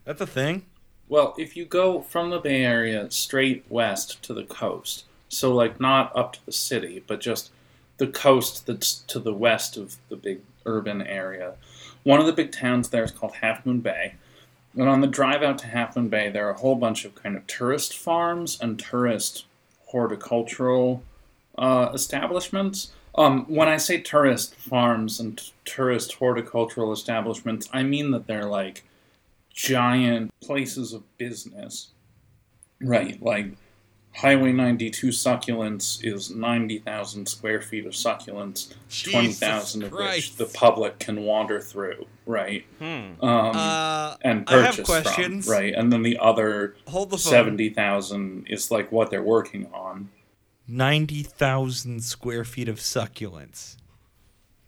[0.06, 0.66] That's a thing.
[1.10, 5.80] Well, if you go from the Bay Area straight west to the coast, so like
[5.80, 7.52] not up to the city, but just
[7.98, 11.56] the coast that's to the west of the big urban area,
[12.04, 14.16] one of the big towns there is called Half Moon Bay.
[14.76, 17.16] And on the drive out to Half Moon Bay, there are a whole bunch of
[17.16, 19.46] kind of tourist farms and tourist
[19.88, 21.04] horticultural
[21.58, 22.92] uh, establishments.
[23.16, 28.46] Um, when I say tourist farms and t- tourist horticultural establishments, I mean that they're
[28.46, 28.84] like
[29.54, 31.92] giant places of business.
[32.82, 33.52] Right, like
[34.14, 38.74] Highway 92 succulents is 90,000 square feet of succulents,
[39.10, 42.66] 20,000 of which the public can wander through, right?
[42.80, 43.24] Hmm.
[43.24, 45.46] Um, Uh, and I have purchase questions.
[45.46, 45.74] from, right?
[45.74, 50.10] And then the other the 70,000 is like what they're working on.
[50.68, 53.76] Ninety thousand square feet of succulents.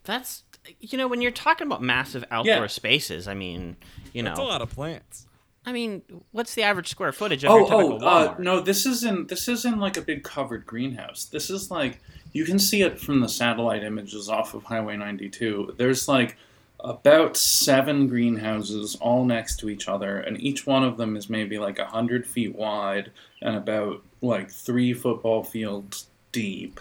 [0.04, 0.42] That's,
[0.80, 2.66] you know, when you're talking about massive outdoor Yeah.
[2.66, 3.76] spaces, I mean,
[4.12, 5.26] you That's a lot of plants.
[5.66, 6.02] I mean,
[6.32, 8.60] what's the average square footage of your Oh, typical oh, uh, no!
[8.60, 9.28] This isn't.
[9.28, 11.24] This isn't like a big covered greenhouse.
[11.24, 12.00] This is like
[12.32, 15.74] you can see it from the satellite images off of Highway 92.
[15.78, 16.36] There's like
[16.80, 21.58] about seven greenhouses all next to each other, and each one of them is maybe
[21.58, 23.10] like a hundred feet wide
[23.40, 26.78] and about like three football fields deep.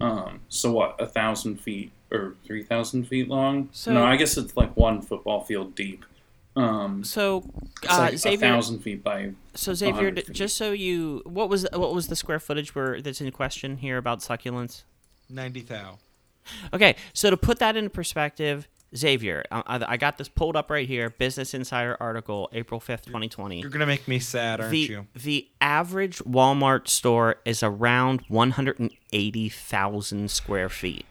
[0.00, 0.98] Um, so what?
[1.00, 3.68] A thousand feet or three thousand feet long?
[3.72, 6.06] So- no, I guess it's like one football field deep.
[6.56, 7.44] Um, So,
[7.82, 10.32] it's uh, like a Xavier, thousand feet by so Xavier, feet.
[10.32, 13.96] just so you, what was what was the square footage where that's in question here
[13.98, 14.82] about succulents?
[15.28, 15.98] Ninety thou.
[16.72, 20.70] Okay, so to put that into perspective, Xavier, I, I I got this pulled up
[20.70, 23.60] right here, Business Insider article, April fifth, twenty twenty.
[23.60, 25.06] You're gonna make me sad, aren't The you?
[25.14, 31.06] the average Walmart store is around one hundred and eighty thousand square feet.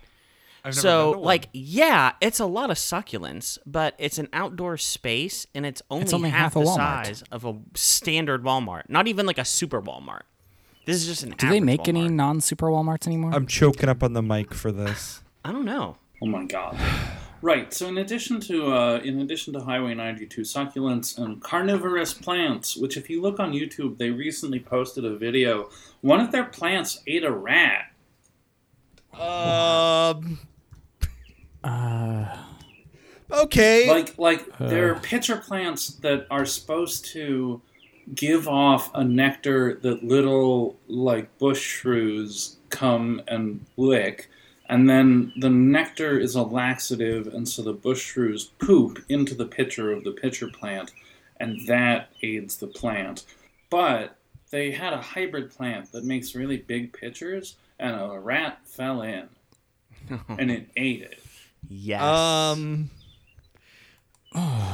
[0.66, 1.26] I've never So, been to one.
[1.28, 6.14] like, yeah, it's a lot of succulents, but it's an outdoor space and it's only,
[6.14, 7.05] only half, half the Walmart.
[7.05, 8.84] size of a standard Walmart.
[8.88, 10.22] Not even like a super Walmart.
[10.86, 11.32] This is just an.
[11.32, 13.32] Do they average make any non super Walmarts anymore?
[13.34, 15.22] I'm choking up on the mic for this.
[15.45, 15.97] I don't know.
[16.22, 16.78] Oh my god.
[17.41, 17.74] Right.
[17.74, 22.95] So in addition to uh, in addition to Highway 92 succulents and carnivorous plants, which
[22.95, 25.70] if you look on YouTube, they recently posted a video.
[25.99, 27.88] One of their plants ate a rat.
[29.20, 30.39] Um.
[31.64, 32.38] Uh,
[33.34, 33.89] Okay.
[33.89, 37.61] Like like there are pitcher plants that are supposed to
[38.14, 44.30] give off a nectar that little like bush shrews come and lick.
[44.70, 49.45] And then the nectar is a laxative, and so the bush shrews poop into the
[49.45, 50.93] pitcher of the pitcher plant,
[51.38, 53.26] and that aids the plant.
[53.70, 54.16] But
[54.51, 59.28] they had a hybrid plant that makes really big pitchers, and a rat fell in,
[60.30, 61.22] and it ate it.
[61.70, 62.01] Yes.
[62.01, 62.89] um.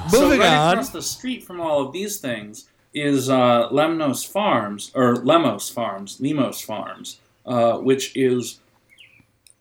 [0.10, 0.72] So Moving right on.
[0.74, 6.20] across the street from all of these things is uh, Lemnos Farms or Lemos Farms,
[6.20, 8.60] Lemos Farms, uh, which is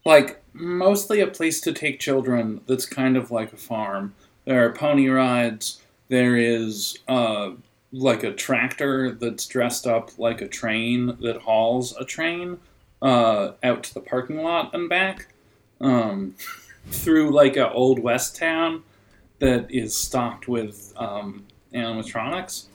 [0.06, 2.62] like mostly a place to take children.
[2.66, 4.14] That's kind of like a farm.
[4.46, 5.82] There are pony rides.
[6.08, 7.50] There is uh,
[7.92, 12.58] like a tractor that's dressed up like a train that hauls a train
[13.02, 15.28] uh, out to the parking lot and back
[15.80, 16.34] um,
[16.90, 18.82] through like a old west town
[19.40, 22.66] that is stocked with um, animatronics,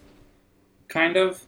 [0.88, 1.44] kind of,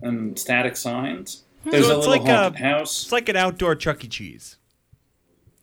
[0.00, 1.42] and static signs.
[1.64, 3.02] There's So a it's little like a- house.
[3.04, 4.08] It's like an outdoor Chuck E.
[4.08, 4.56] Cheese.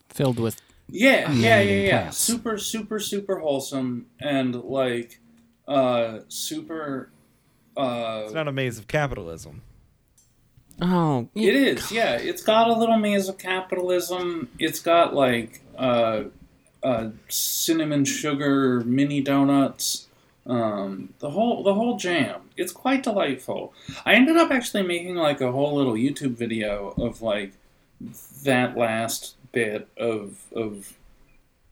[0.10, 2.00] Filled with Yeah, yeah, yeah, yeah.
[2.02, 2.18] plants.
[2.18, 5.20] Super, super, super wholesome and like
[5.68, 7.10] uh super
[7.78, 9.62] uh It's not a maze of capitalism.
[10.82, 11.50] Oh, yeah.
[11.50, 12.16] it is, yeah.
[12.18, 14.50] It's got a little maze of capitalism.
[14.60, 16.24] It's got like uh
[16.82, 20.08] uh cinnamon sugar mini donuts.
[20.46, 22.42] Um the whole the whole jam.
[22.58, 23.74] It's quite delightful.
[24.06, 27.54] I ended up actually making like a whole little YouTube video of like
[28.44, 30.94] that last bit of of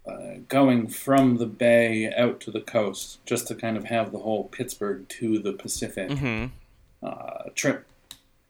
[0.07, 4.17] uh, going from the bay out to the coast, just to kind of have the
[4.19, 6.45] whole Pittsburgh to the Pacific hmm
[7.03, 7.85] uh, trip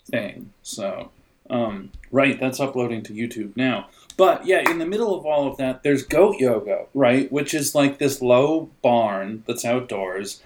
[0.10, 0.52] thing.
[0.62, 1.12] So,
[1.50, 3.88] um, right, that's uploading to YouTube now.
[4.18, 7.76] But yeah, in the middle of all of that, there's goat yoga, right, which is
[7.76, 10.42] like this low barn that's outdoors.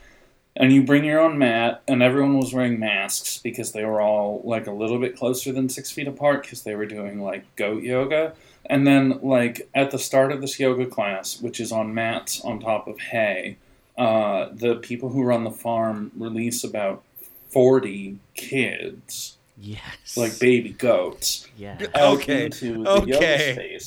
[0.58, 4.42] And you bring your own mat, and everyone was wearing masks because they were all
[4.46, 7.84] like a little bit closer than six feet apart because they were doing like goat
[7.84, 8.34] yoga.
[8.68, 12.60] And then, like, at the start of this yoga class, which is on mats on
[12.60, 13.58] top of hay,
[13.98, 17.04] uh, the people who run the farm release about
[17.50, 20.18] 40 kids, Yes.
[20.18, 21.78] like baby goats, yeah.
[21.96, 23.80] Okay, into the okay.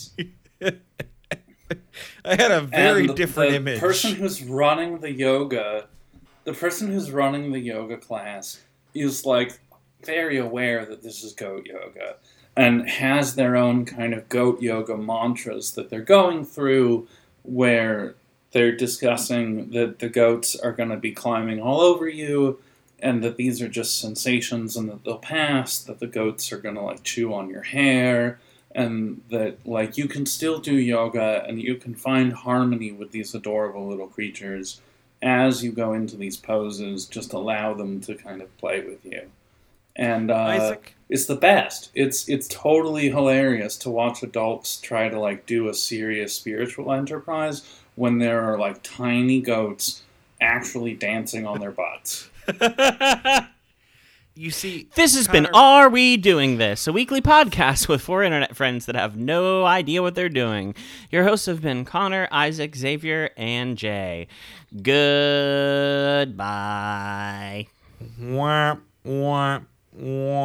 [0.61, 0.77] yoga.
[2.25, 3.81] I had a very the- different the image.
[3.81, 5.89] The person who's running the yoga,
[6.45, 8.61] the person who's running the yoga class
[8.95, 9.61] is like
[10.05, 12.17] very aware that this is goat yoga
[12.57, 17.07] and has their own kind of goat yoga mantras that they're going through
[17.43, 18.15] where
[18.53, 22.59] they're discussing that the goats are going to be climbing all over you
[23.01, 26.75] and that these are just sensations and that they'll pass that the goats are going
[26.75, 28.39] to like chew on your hair
[28.73, 33.35] and that like you can still do yoga and you can find harmony with these
[33.35, 34.81] adorable little creatures
[35.23, 39.23] as you go into these poses just allow them to kind of play with you.
[39.97, 40.77] And uh,
[41.09, 41.91] it's the best.
[41.93, 47.63] It's it's totally hilarious to watch adults try to like do a serious spiritual enterprise
[47.97, 50.03] when there are like tiny goats
[50.41, 52.31] actually dancing on their butts
[54.35, 56.87] you see, This has been Are We Doing This?
[56.87, 60.75] A weekly podcast with four internet friends that have no idea what they're doing.
[61.11, 64.29] Your hosts have been Connor, Isaac, Xavier, and Jay.
[64.83, 64.97] Goodbye.
[68.21, 69.61] Wah, wah,
[69.93, 70.39] wah.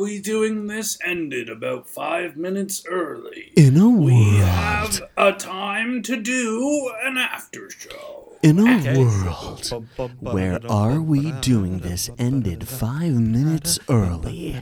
[0.00, 4.04] We Doing This ended about five minutes early, In a world.
[4.04, 8.32] we world, have a time to do an after show.
[8.42, 8.96] in a Okay.
[8.96, 9.86] world
[10.20, 14.58] where Are We Doing This ended five minutes early,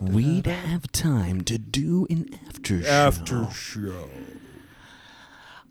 [0.00, 2.88] we'd have time to do an after show.
[2.88, 4.08] After show.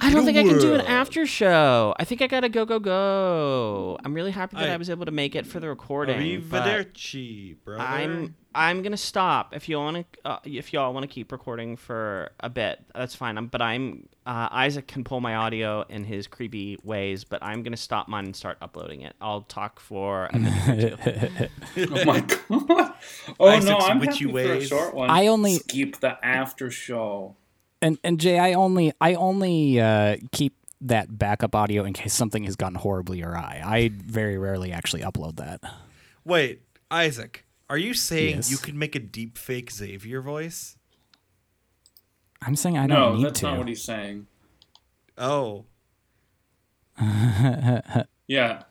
[0.04, 1.94] I don't think I can do an after show.
[2.00, 3.98] I think I gotta go, go, go.
[4.04, 6.42] I'm really happy that I, I- was able to make it for the recording.
[6.42, 7.84] Arrivederci, brother.
[7.84, 9.56] I'm I'm gonna stop.
[9.56, 13.16] If you want to, uh, if y'all want to keep recording for a bit, that's
[13.16, 13.38] fine.
[13.38, 17.64] I'm, but I'm uh, Isaac can pull my audio in his creepy ways, but I'm
[17.64, 19.16] gonna stop mine and start uploading it.
[19.22, 21.48] I'll talk for a minute or
[21.78, 21.88] two.
[21.96, 22.20] Oh my
[22.60, 22.94] god!
[23.40, 24.68] Oh Isaac's no, I'm witchy happy for a ways.
[24.68, 25.10] short one.
[25.10, 27.36] I only- keep the after show.
[27.82, 32.44] and and Jay, I only I only uh, keep that backup audio in case something
[32.44, 33.62] has gone horribly awry.
[33.64, 35.62] I very rarely actually upload that.
[36.26, 38.52] Wait, Isaac, are you saying Yes.
[38.52, 40.76] you could make a deep fake Xavier voice?
[42.42, 43.46] I'm saying I don't need that's to.
[43.46, 44.28] not what he's saying.
[45.18, 45.66] Oh,
[48.28, 48.64] Yeah,